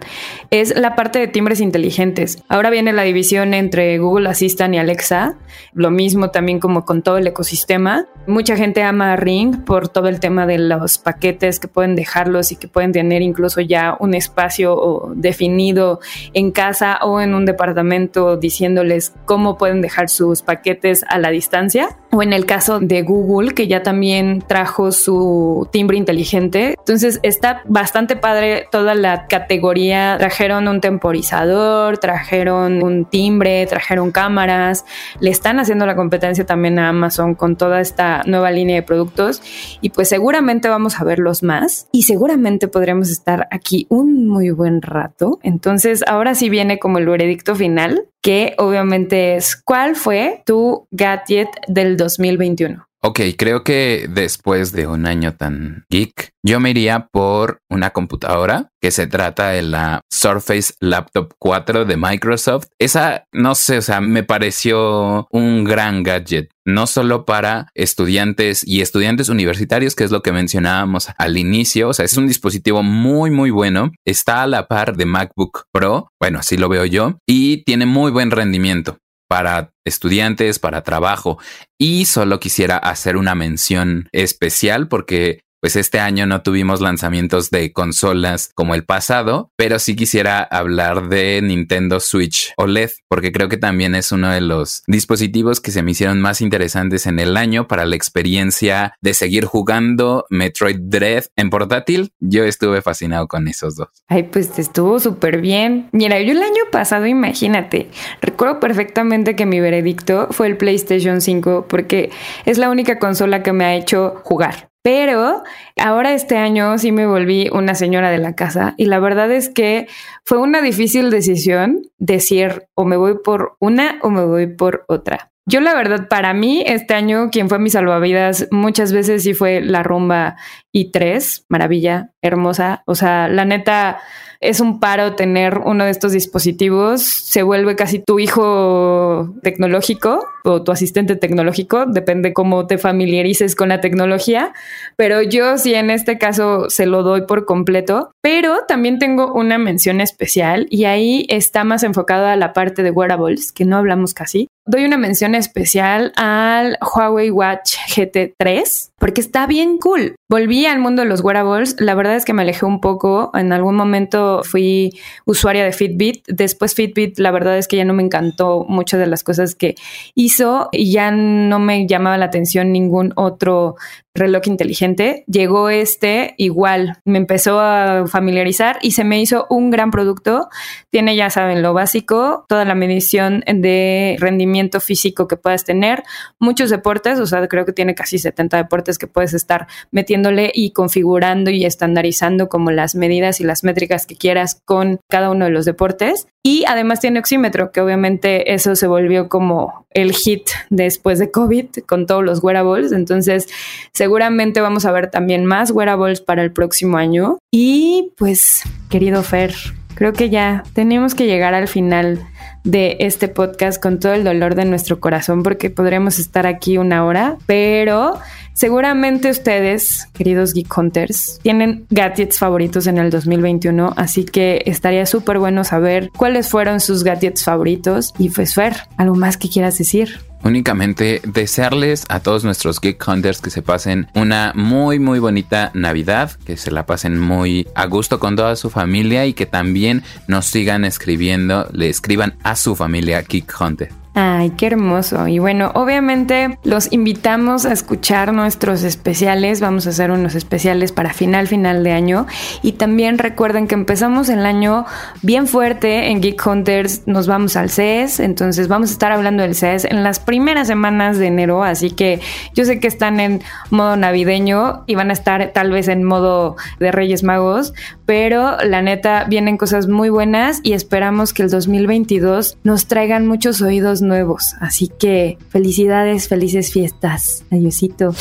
es 0.50 0.76
la 0.76 0.96
parte 0.96 1.20
de 1.20 1.28
timbres 1.28 1.60
inteligentes. 1.60 2.42
Ahora 2.48 2.70
viene 2.70 2.92
la 2.92 3.04
división 3.04 3.54
entre 3.54 3.96
Google 3.98 4.28
Assistant 4.28 4.74
y 4.74 4.78
Alexa, 4.78 5.36
lo 5.72 5.92
mismo 5.92 6.30
también 6.30 6.58
como 6.58 6.84
con 6.84 7.02
todo 7.02 7.16
el 7.16 7.28
ecosistema. 7.28 8.06
Mucha 8.26 8.56
gente 8.56 8.82
ama 8.82 9.14
Ring 9.14 9.64
por 9.64 9.86
todo 9.86 10.08
el 10.08 10.18
tema 10.18 10.46
de 10.46 10.58
los 10.58 10.98
paquetes 10.98 11.60
que 11.60 11.68
pueden 11.68 11.94
dejarlos 11.94 12.50
y 12.50 12.56
que 12.56 12.66
pueden 12.66 12.90
tener 12.90 13.22
incluso 13.22 13.60
ya 13.60 13.96
un 14.00 14.14
espacio 14.14 15.12
definido 15.14 16.00
en 16.34 16.50
casa 16.50 16.98
o 17.02 17.20
en 17.20 17.34
un 17.34 17.44
departamento 17.44 17.99
diciéndoles 18.36 19.12
cómo 19.24 19.58
pueden 19.58 19.82
dejar 19.82 20.08
sus 20.08 20.42
paquetes 20.42 21.04
a 21.08 21.18
la 21.18 21.30
distancia. 21.30 21.98
O 22.12 22.22
en 22.22 22.32
el 22.32 22.44
caso 22.44 22.80
de 22.80 23.02
Google, 23.02 23.54
que 23.54 23.68
ya 23.68 23.82
también 23.82 24.42
trajo 24.46 24.90
su 24.90 25.68
timbre 25.70 25.96
inteligente. 25.96 26.74
Entonces 26.78 27.20
está 27.22 27.62
bastante 27.66 28.16
padre 28.16 28.66
toda 28.72 28.96
la 28.96 29.26
categoría. 29.26 30.16
Trajeron 30.18 30.66
un 30.66 30.80
temporizador, 30.80 31.98
trajeron 31.98 32.82
un 32.82 33.04
timbre, 33.04 33.64
trajeron 33.66 34.10
cámaras. 34.10 34.84
Le 35.20 35.30
están 35.30 35.60
haciendo 35.60 35.86
la 35.86 35.94
competencia 35.94 36.44
también 36.44 36.80
a 36.80 36.88
Amazon 36.88 37.34
con 37.34 37.56
toda 37.56 37.80
esta 37.80 38.22
nueva 38.26 38.50
línea 38.50 38.76
de 38.76 38.82
productos. 38.82 39.40
Y 39.80 39.90
pues 39.90 40.08
seguramente 40.08 40.68
vamos 40.68 41.00
a 41.00 41.04
verlos 41.04 41.44
más. 41.44 41.86
Y 41.92 42.02
seguramente 42.02 42.66
podremos 42.66 43.10
estar 43.10 43.46
aquí 43.52 43.86
un 43.88 44.26
muy 44.26 44.50
buen 44.50 44.82
rato. 44.82 45.38
Entonces 45.42 46.02
ahora 46.08 46.34
sí 46.34 46.48
viene 46.50 46.78
como 46.78 46.98
el 46.98 47.06
veredicto 47.06 47.54
final, 47.54 48.04
que 48.22 48.54
obviamente 48.58 49.36
es 49.36 49.56
¿cuál 49.56 49.96
fue 49.96 50.42
tu 50.44 50.86
gadget 50.90 51.48
del 51.68 51.96
2021? 52.00 52.86
Ok, 53.02 53.20
creo 53.38 53.64
que 53.64 54.08
después 54.10 54.72
de 54.72 54.86
un 54.86 55.06
año 55.06 55.34
tan 55.34 55.86
geek, 55.88 56.32
yo 56.42 56.60
me 56.60 56.68
iría 56.68 57.08
por 57.10 57.60
una 57.70 57.90
computadora 57.90 58.68
que 58.78 58.90
se 58.90 59.06
trata 59.06 59.48
de 59.50 59.62
la 59.62 60.02
Surface 60.10 60.74
Laptop 60.80 61.32
4 61.38 61.86
de 61.86 61.96
Microsoft. 61.96 62.66
Esa, 62.78 63.24
no 63.32 63.54
sé, 63.54 63.78
o 63.78 63.82
sea, 63.82 64.02
me 64.02 64.22
pareció 64.22 65.26
un 65.30 65.64
gran 65.64 66.02
gadget, 66.02 66.50
no 66.66 66.86
solo 66.86 67.24
para 67.24 67.68
estudiantes 67.74 68.66
y 68.66 68.82
estudiantes 68.82 69.30
universitarios, 69.30 69.94
que 69.94 70.04
es 70.04 70.10
lo 70.10 70.20
que 70.20 70.32
mencionábamos 70.32 71.08
al 71.16 71.38
inicio, 71.38 71.88
o 71.88 71.94
sea, 71.94 72.04
es 72.04 72.18
un 72.18 72.26
dispositivo 72.26 72.82
muy, 72.82 73.30
muy 73.30 73.50
bueno, 73.50 73.92
está 74.04 74.42
a 74.42 74.46
la 74.46 74.68
par 74.68 74.98
de 74.98 75.06
MacBook 75.06 75.64
Pro, 75.72 76.08
bueno, 76.20 76.40
así 76.40 76.58
lo 76.58 76.68
veo 76.68 76.84
yo, 76.84 77.16
y 77.26 77.64
tiene 77.64 77.86
muy 77.86 78.10
buen 78.10 78.30
rendimiento 78.30 78.98
para 79.30 79.72
estudiantes, 79.84 80.58
para 80.58 80.82
trabajo. 80.82 81.38
Y 81.78 82.06
solo 82.06 82.40
quisiera 82.40 82.76
hacer 82.76 83.16
una 83.16 83.36
mención 83.36 84.08
especial 84.10 84.88
porque 84.88 85.44
pues 85.60 85.76
este 85.76 86.00
año 86.00 86.26
no 86.26 86.42
tuvimos 86.42 86.80
lanzamientos 86.80 87.50
de 87.50 87.72
consolas 87.72 88.50
como 88.54 88.74
el 88.74 88.84
pasado, 88.84 89.50
pero 89.56 89.78
sí 89.78 89.94
quisiera 89.94 90.42
hablar 90.42 91.08
de 91.08 91.40
Nintendo 91.42 92.00
Switch 92.00 92.52
OLED, 92.56 92.90
porque 93.08 93.32
creo 93.32 93.48
que 93.48 93.56
también 93.56 93.94
es 93.94 94.10
uno 94.12 94.30
de 94.30 94.40
los 94.40 94.82
dispositivos 94.86 95.60
que 95.60 95.70
se 95.70 95.82
me 95.82 95.90
hicieron 95.90 96.20
más 96.20 96.40
interesantes 96.40 97.06
en 97.06 97.18
el 97.18 97.36
año 97.36 97.68
para 97.68 97.84
la 97.84 97.96
experiencia 97.96 98.94
de 99.00 99.14
seguir 99.14 99.44
jugando 99.44 100.26
Metroid 100.30 100.78
Dread 100.80 101.24
en 101.36 101.50
portátil. 101.50 102.12
Yo 102.20 102.44
estuve 102.44 102.82
fascinado 102.82 103.28
con 103.28 103.46
esos 103.48 103.76
dos. 103.76 103.88
Ay, 104.08 104.24
pues 104.24 104.58
estuvo 104.58 104.98
súper 104.98 105.40
bien. 105.40 105.88
Mira, 105.92 106.20
yo 106.20 106.32
el 106.32 106.42
año 106.42 106.64
pasado, 106.72 107.06
imagínate, 107.06 107.90
recuerdo 108.22 108.60
perfectamente 108.60 109.36
que 109.36 109.46
mi 109.46 109.60
veredicto 109.60 110.28
fue 110.30 110.46
el 110.46 110.56
PlayStation 110.56 111.20
5 111.20 111.66
porque 111.68 112.10
es 112.46 112.58
la 112.58 112.70
única 112.70 112.98
consola 112.98 113.42
que 113.42 113.52
me 113.52 113.64
ha 113.64 113.74
hecho 113.74 114.20
jugar. 114.24 114.69
Pero 114.82 115.42
ahora 115.76 116.14
este 116.14 116.38
año 116.38 116.78
sí 116.78 116.90
me 116.90 117.06
volví 117.06 117.50
una 117.52 117.74
señora 117.74 118.10
de 118.10 118.18
la 118.18 118.34
casa 118.34 118.74
y 118.78 118.86
la 118.86 118.98
verdad 118.98 119.30
es 119.30 119.50
que 119.50 119.88
fue 120.24 120.38
una 120.38 120.62
difícil 120.62 121.10
decisión 121.10 121.82
decir 121.98 122.66
o 122.74 122.84
me 122.84 122.96
voy 122.96 123.18
por 123.22 123.56
una 123.60 123.98
o 124.02 124.10
me 124.10 124.24
voy 124.24 124.46
por 124.46 124.84
otra. 124.88 125.30
Yo 125.46 125.60
la 125.60 125.74
verdad, 125.74 126.06
para 126.08 126.32
mí, 126.32 126.62
este 126.64 126.94
año, 126.94 127.30
quien 127.30 127.48
fue 127.48 127.58
mi 127.58 127.70
salvavidas 127.70 128.46
muchas 128.52 128.92
veces 128.92 129.24
sí 129.24 129.34
fue 129.34 129.60
la 129.60 129.82
rumba 129.82 130.36
i3, 130.72 131.46
maravilla, 131.48 132.12
hermosa. 132.22 132.84
O 132.86 132.94
sea, 132.94 133.26
la 133.26 133.44
neta, 133.44 133.98
es 134.40 134.60
un 134.60 134.80
paro 134.80 135.14
tener 135.14 135.58
uno 135.58 135.84
de 135.84 135.90
estos 135.90 136.12
dispositivos, 136.12 137.02
se 137.02 137.42
vuelve 137.42 137.76
casi 137.76 137.98
tu 137.98 138.18
hijo 138.18 139.34
tecnológico 139.42 140.26
o 140.44 140.62
tu 140.62 140.72
asistente 140.72 141.14
tecnológico, 141.14 141.84
depende 141.84 142.32
cómo 142.32 142.66
te 142.66 142.78
familiarices 142.78 143.54
con 143.54 143.68
la 143.68 143.82
tecnología, 143.82 144.54
pero 144.96 145.20
yo 145.20 145.58
sí 145.58 145.74
en 145.74 145.90
este 145.90 146.16
caso 146.16 146.70
se 146.70 146.86
lo 146.86 147.02
doy 147.02 147.26
por 147.26 147.44
completo, 147.44 148.12
pero 148.22 148.60
también 148.66 148.98
tengo 148.98 149.32
una 149.34 149.58
mención 149.58 150.00
especial 150.00 150.66
y 150.70 150.86
ahí 150.86 151.26
está 151.28 151.62
más 151.64 151.82
enfocada 151.82 152.32
a 152.32 152.36
la 152.36 152.54
parte 152.54 152.82
de 152.82 152.90
wearables, 152.90 153.52
que 153.52 153.66
no 153.66 153.76
hablamos 153.76 154.14
casi, 154.14 154.48
doy 154.66 154.84
una 154.84 154.96
mención 154.96 155.34
especial 155.34 156.12
al 156.16 156.78
Huawei 156.80 157.30
Watch 157.30 157.76
GT3 157.88 158.90
porque 158.98 159.22
está 159.22 159.46
bien 159.46 159.78
cool. 159.78 160.14
Volví 160.28 160.66
al 160.66 160.78
mundo 160.78 161.02
de 161.02 161.08
los 161.08 161.22
wearables. 161.22 161.76
La 161.78 161.94
verdad 161.94 162.16
es 162.16 162.26
que 162.26 162.34
me 162.34 162.42
alejé 162.42 162.66
un 162.66 162.82
poco. 162.82 163.30
En 163.32 163.50
algún 163.52 163.74
momento 163.74 164.42
fui 164.44 164.92
usuaria 165.24 165.64
de 165.64 165.72
Fitbit. 165.72 166.22
Después 166.28 166.74
Fitbit, 166.74 167.18
la 167.18 167.30
verdad 167.30 167.56
es 167.56 167.66
que 167.66 167.78
ya 167.78 167.86
no 167.86 167.94
me 167.94 168.02
encantó 168.02 168.66
muchas 168.68 169.00
de 169.00 169.06
las 169.06 169.24
cosas 169.24 169.54
que 169.54 169.74
hizo 170.14 170.68
y 170.70 170.92
ya 170.92 171.10
no 171.10 171.58
me 171.58 171.86
llamaba 171.86 172.18
la 172.18 172.26
atención 172.26 172.72
ningún 172.72 173.14
otro 173.16 173.76
reloj 174.14 174.42
inteligente. 174.48 175.24
Llegó 175.26 175.70
este 175.70 176.34
igual, 176.36 176.98
me 177.06 177.16
empezó 177.16 177.58
a 177.60 178.06
familiarizar 178.06 178.78
y 178.82 178.90
se 178.90 179.04
me 179.04 179.20
hizo 179.20 179.46
un 179.48 179.70
gran 179.70 179.90
producto. 179.90 180.48
Tiene, 180.90 181.16
ya 181.16 181.30
saben, 181.30 181.62
lo 181.62 181.72
básico, 181.72 182.44
toda 182.48 182.66
la 182.66 182.74
medición 182.74 183.42
de 183.46 184.16
rendimiento 184.20 184.49
físico 184.80 185.28
que 185.28 185.36
puedas 185.36 185.64
tener, 185.64 186.02
muchos 186.38 186.70
deportes, 186.70 187.18
o 187.18 187.26
sea, 187.26 187.46
creo 187.48 187.64
que 187.64 187.72
tiene 187.72 187.94
casi 187.94 188.18
70 188.18 188.56
deportes 188.56 188.98
que 188.98 189.06
puedes 189.06 189.34
estar 189.34 189.66
metiéndole 189.90 190.50
y 190.54 190.70
configurando 190.72 191.50
y 191.50 191.64
estandarizando 191.64 192.48
como 192.48 192.70
las 192.70 192.94
medidas 192.94 193.40
y 193.40 193.44
las 193.44 193.64
métricas 193.64 194.06
que 194.06 194.16
quieras 194.16 194.60
con 194.64 195.00
cada 195.08 195.30
uno 195.30 195.46
de 195.46 195.50
los 195.50 195.64
deportes. 195.64 196.26
Y 196.42 196.64
además 196.66 197.00
tiene 197.00 197.20
oxímetro, 197.20 197.70
que 197.70 197.80
obviamente 197.80 198.54
eso 198.54 198.74
se 198.74 198.86
volvió 198.86 199.28
como 199.28 199.86
el 199.90 200.12
hit 200.12 200.48
después 200.70 201.18
de 201.18 201.30
COVID 201.30 201.66
con 201.86 202.06
todos 202.06 202.24
los 202.24 202.42
wearables. 202.42 202.92
Entonces, 202.92 203.48
seguramente 203.92 204.60
vamos 204.60 204.86
a 204.86 204.92
ver 204.92 205.10
también 205.10 205.44
más 205.44 205.70
wearables 205.70 206.20
para 206.20 206.42
el 206.42 206.52
próximo 206.52 206.96
año. 206.96 207.38
Y 207.50 208.12
pues, 208.16 208.62
querido 208.88 209.22
Fer, 209.22 209.54
creo 209.94 210.12
que 210.12 210.30
ya 210.30 210.64
tenemos 210.72 211.14
que 211.14 211.26
llegar 211.26 211.52
al 211.52 211.68
final 211.68 212.26
de 212.64 212.96
este 213.00 213.28
podcast 213.28 213.82
con 213.82 213.98
todo 213.98 214.12
el 214.12 214.24
dolor 214.24 214.54
de 214.54 214.64
nuestro 214.64 215.00
corazón 215.00 215.42
porque 215.42 215.70
podremos 215.70 216.18
estar 216.18 216.46
aquí 216.46 216.78
una 216.78 217.04
hora, 217.04 217.36
pero 217.46 218.18
seguramente 218.52 219.30
ustedes, 219.30 220.08
queridos 220.12 220.52
Geek 220.52 220.76
Hunters, 220.76 221.40
tienen 221.42 221.86
gadgets 221.90 222.38
favoritos 222.38 222.86
en 222.86 222.98
el 222.98 223.10
2021, 223.10 223.94
así 223.96 224.24
que 224.24 224.62
estaría 224.66 225.06
súper 225.06 225.38
bueno 225.38 225.64
saber 225.64 226.10
cuáles 226.16 226.48
fueron 226.48 226.80
sus 226.80 227.04
gadgets 227.04 227.44
favoritos. 227.44 228.12
Y 228.18 228.30
pues 228.30 228.54
Fer, 228.54 228.76
algo 228.96 229.14
más 229.14 229.36
que 229.36 229.48
quieras 229.48 229.78
decir 229.78 230.29
únicamente 230.42 231.20
desearles 231.24 232.04
a 232.08 232.20
todos 232.20 232.44
nuestros 232.44 232.80
Geek 232.80 233.06
Hunters 233.06 233.40
que 233.40 233.50
se 233.50 233.62
pasen 233.62 234.08
una 234.14 234.52
muy 234.54 234.98
muy 234.98 235.18
bonita 235.18 235.70
Navidad, 235.74 236.32
que 236.44 236.56
se 236.56 236.70
la 236.70 236.86
pasen 236.86 237.18
muy 237.18 237.68
a 237.74 237.86
gusto 237.86 238.18
con 238.18 238.36
toda 238.36 238.56
su 238.56 238.70
familia 238.70 239.26
y 239.26 239.34
que 239.34 239.46
también 239.46 240.02
nos 240.26 240.46
sigan 240.46 240.84
escribiendo, 240.84 241.68
le 241.72 241.88
escriban 241.88 242.34
a 242.42 242.56
su 242.56 242.76
familia 242.76 243.22
Geek 243.22 243.52
Hunter. 243.60 243.99
Ay, 244.12 244.50
qué 244.50 244.66
hermoso. 244.66 245.28
Y 245.28 245.38
bueno, 245.38 245.70
obviamente 245.74 246.58
los 246.64 246.92
invitamos 246.92 247.64
a 247.64 247.72
escuchar 247.72 248.32
nuestros 248.32 248.82
especiales. 248.82 249.60
Vamos 249.60 249.86
a 249.86 249.90
hacer 249.90 250.10
unos 250.10 250.34
especiales 250.34 250.90
para 250.90 251.12
final, 251.12 251.46
final 251.46 251.84
de 251.84 251.92
año. 251.92 252.26
Y 252.60 252.72
también 252.72 253.18
recuerden 253.18 253.68
que 253.68 253.76
empezamos 253.76 254.28
el 254.28 254.44
año 254.44 254.84
bien 255.22 255.46
fuerte 255.46 256.08
en 256.08 256.20
Geek 256.20 256.44
Hunters. 256.44 257.06
Nos 257.06 257.28
vamos 257.28 257.54
al 257.54 257.70
CES. 257.70 258.18
Entonces 258.18 258.66
vamos 258.66 258.90
a 258.90 258.92
estar 258.94 259.12
hablando 259.12 259.44
del 259.44 259.54
CES 259.54 259.84
en 259.84 260.02
las 260.02 260.18
primeras 260.18 260.66
semanas 260.66 261.16
de 261.18 261.28
enero. 261.28 261.62
Así 261.62 261.92
que 261.92 262.20
yo 262.52 262.64
sé 262.64 262.80
que 262.80 262.88
están 262.88 263.20
en 263.20 263.42
modo 263.70 263.96
navideño 263.96 264.82
y 264.88 264.96
van 264.96 265.10
a 265.10 265.12
estar 265.12 265.52
tal 265.54 265.70
vez 265.70 265.86
en 265.86 266.02
modo 266.02 266.56
de 266.80 266.90
Reyes 266.90 267.22
Magos. 267.22 267.74
Pero 268.10 268.56
la 268.64 268.82
neta, 268.82 269.22
vienen 269.28 269.56
cosas 269.56 269.86
muy 269.86 270.08
buenas 270.08 270.58
y 270.64 270.72
esperamos 270.72 271.32
que 271.32 271.44
el 271.44 271.48
2022 271.48 272.58
nos 272.64 272.86
traigan 272.86 273.28
muchos 273.28 273.62
oídos 273.62 274.02
nuevos. 274.02 274.56
Así 274.58 274.88
que 274.88 275.38
felicidades, 275.50 276.26
felices 276.26 276.72
fiestas. 276.72 277.44
Adiosito. 277.52 278.12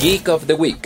Geek 0.00 0.28
of 0.28 0.46
the 0.48 0.54
Week 0.54 0.80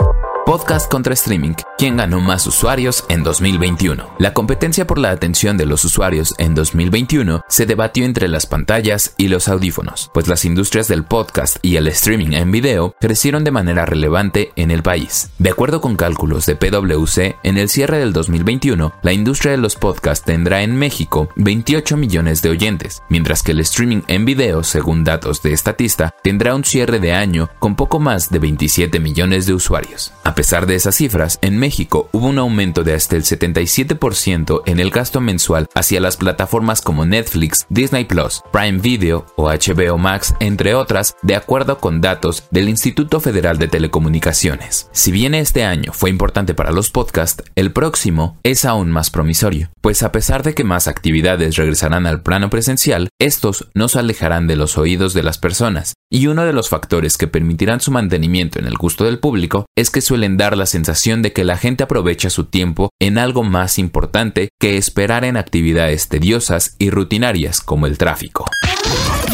podcast 0.44 0.90
contra 0.90 1.12
streaming, 1.12 1.54
¿quién 1.78 1.96
ganó 1.96 2.20
más 2.20 2.44
usuarios 2.48 3.04
en 3.08 3.22
2021? 3.22 4.16
La 4.18 4.34
competencia 4.34 4.84
por 4.84 4.98
la 4.98 5.10
atención 5.10 5.56
de 5.56 5.64
los 5.64 5.84
usuarios 5.84 6.34
en 6.38 6.56
2021 6.56 7.42
se 7.48 7.66
debatió 7.66 8.04
entre 8.04 8.26
las 8.26 8.46
pantallas 8.46 9.14
y 9.16 9.28
los 9.28 9.46
audífonos, 9.46 10.10
pues 10.12 10.26
las 10.26 10.44
industrias 10.44 10.88
del 10.88 11.04
podcast 11.04 11.58
y 11.62 11.76
el 11.76 11.86
streaming 11.86 12.32
en 12.32 12.50
video 12.50 12.96
crecieron 13.00 13.44
de 13.44 13.52
manera 13.52 13.86
relevante 13.86 14.50
en 14.56 14.72
el 14.72 14.82
país. 14.82 15.30
De 15.38 15.50
acuerdo 15.50 15.80
con 15.80 15.94
cálculos 15.94 16.46
de 16.46 16.56
PwC, 16.56 17.36
en 17.44 17.58
el 17.58 17.68
cierre 17.68 17.98
del 17.98 18.12
2021, 18.12 18.94
la 19.02 19.12
industria 19.12 19.52
de 19.52 19.58
los 19.58 19.76
podcasts 19.76 20.26
tendrá 20.26 20.62
en 20.62 20.76
México 20.76 21.28
28 21.36 21.96
millones 21.96 22.42
de 22.42 22.50
oyentes, 22.50 23.04
mientras 23.08 23.44
que 23.44 23.52
el 23.52 23.60
streaming 23.60 24.02
en 24.08 24.24
video, 24.24 24.64
según 24.64 25.04
datos 25.04 25.42
de 25.42 25.52
Estatista, 25.52 26.12
tendrá 26.24 26.56
un 26.56 26.64
cierre 26.64 26.98
de 26.98 27.12
año 27.12 27.48
con 27.60 27.76
poco 27.76 28.00
más 28.00 28.30
de 28.30 28.40
27 28.40 28.98
millones 28.98 29.46
de 29.46 29.54
usuarios. 29.54 30.12
A 30.24 30.34
pesar 30.34 30.66
de 30.66 30.74
esas 30.74 30.96
cifras, 30.96 31.38
en 31.40 31.56
México 31.56 31.67
hubo 32.12 32.26
un 32.26 32.38
aumento 32.38 32.84
de 32.84 32.94
hasta 32.94 33.16
el 33.16 33.24
77% 33.24 34.62
en 34.66 34.80
el 34.80 34.90
gasto 34.90 35.20
mensual 35.20 35.66
hacia 35.74 36.00
las 36.00 36.16
plataformas 36.16 36.80
como 36.80 37.04
Netflix, 37.04 37.66
Disney 37.68 38.04
Plus, 38.04 38.42
Prime 38.52 38.78
Video 38.78 39.26
o 39.36 39.48
HBO 39.48 39.98
Max, 39.98 40.34
entre 40.40 40.74
otras, 40.74 41.16
de 41.22 41.36
acuerdo 41.36 41.78
con 41.78 42.00
datos 42.00 42.44
del 42.50 42.68
Instituto 42.68 43.20
Federal 43.20 43.58
de 43.58 43.68
Telecomunicaciones. 43.68 44.88
Si 44.92 45.12
bien 45.12 45.34
este 45.34 45.64
año 45.64 45.92
fue 45.92 46.10
importante 46.10 46.54
para 46.54 46.72
los 46.72 46.90
podcasts, 46.90 47.44
el 47.54 47.72
próximo 47.72 48.38
es 48.42 48.64
aún 48.64 48.90
más 48.90 49.10
promisorio, 49.10 49.70
pues 49.80 50.02
a 50.02 50.12
pesar 50.12 50.42
de 50.42 50.54
que 50.54 50.64
más 50.64 50.88
actividades 50.88 51.56
regresarán 51.56 52.06
al 52.06 52.22
plano 52.22 52.50
presencial, 52.50 53.08
estos 53.18 53.68
no 53.74 53.88
se 53.88 53.98
alejarán 53.98 54.46
de 54.46 54.56
los 54.56 54.78
oídos 54.78 55.14
de 55.14 55.22
las 55.22 55.38
personas, 55.38 55.94
y 56.10 56.26
uno 56.26 56.44
de 56.44 56.52
los 56.52 56.68
factores 56.68 57.16
que 57.18 57.28
permitirán 57.28 57.80
su 57.80 57.90
mantenimiento 57.90 58.58
en 58.58 58.66
el 58.66 58.76
gusto 58.76 59.04
del 59.04 59.18
público 59.18 59.66
es 59.76 59.90
que 59.90 60.00
suelen 60.00 60.36
dar 60.36 60.56
la 60.56 60.66
sensación 60.66 61.22
de 61.22 61.32
que 61.32 61.44
la 61.44 61.58
gente 61.58 61.84
aprovecha 61.84 62.30
su 62.30 62.44
tiempo 62.44 62.90
en 63.00 63.18
algo 63.18 63.44
más 63.44 63.78
importante 63.78 64.48
que 64.58 64.76
esperar 64.76 65.24
en 65.24 65.36
actividades 65.36 66.08
tediosas 66.08 66.76
y 66.78 66.90
rutinarias 66.90 67.60
como 67.60 67.86
el 67.86 67.98
tráfico. 67.98 68.46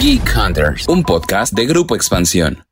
Geek 0.00 0.36
Hunters, 0.36 0.88
un 0.88 1.04
podcast 1.04 1.52
de 1.52 1.66
Grupo 1.66 1.94
Expansión. 1.94 2.64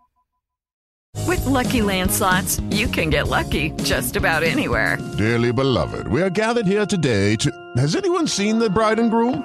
With 1.27 1.45
lucky 1.45 1.83
landslots, 1.83 2.61
you 2.71 2.89
can 2.89 3.11
get 3.11 3.29
lucky 3.29 3.73
just 3.85 4.17
about 4.17 4.43
anywhere. 4.43 4.99
Dearly 5.19 5.53
beloved, 5.53 6.09
we 6.09 6.23
are 6.23 6.31
gathered 6.31 6.67
here 6.67 6.87
today 6.87 7.37
to. 7.37 7.51
Has 7.77 7.95
anyone 7.95 8.27
seen 8.27 8.59
the 8.59 8.71
bride 8.71 8.99
and 8.99 9.11
groom? 9.11 9.45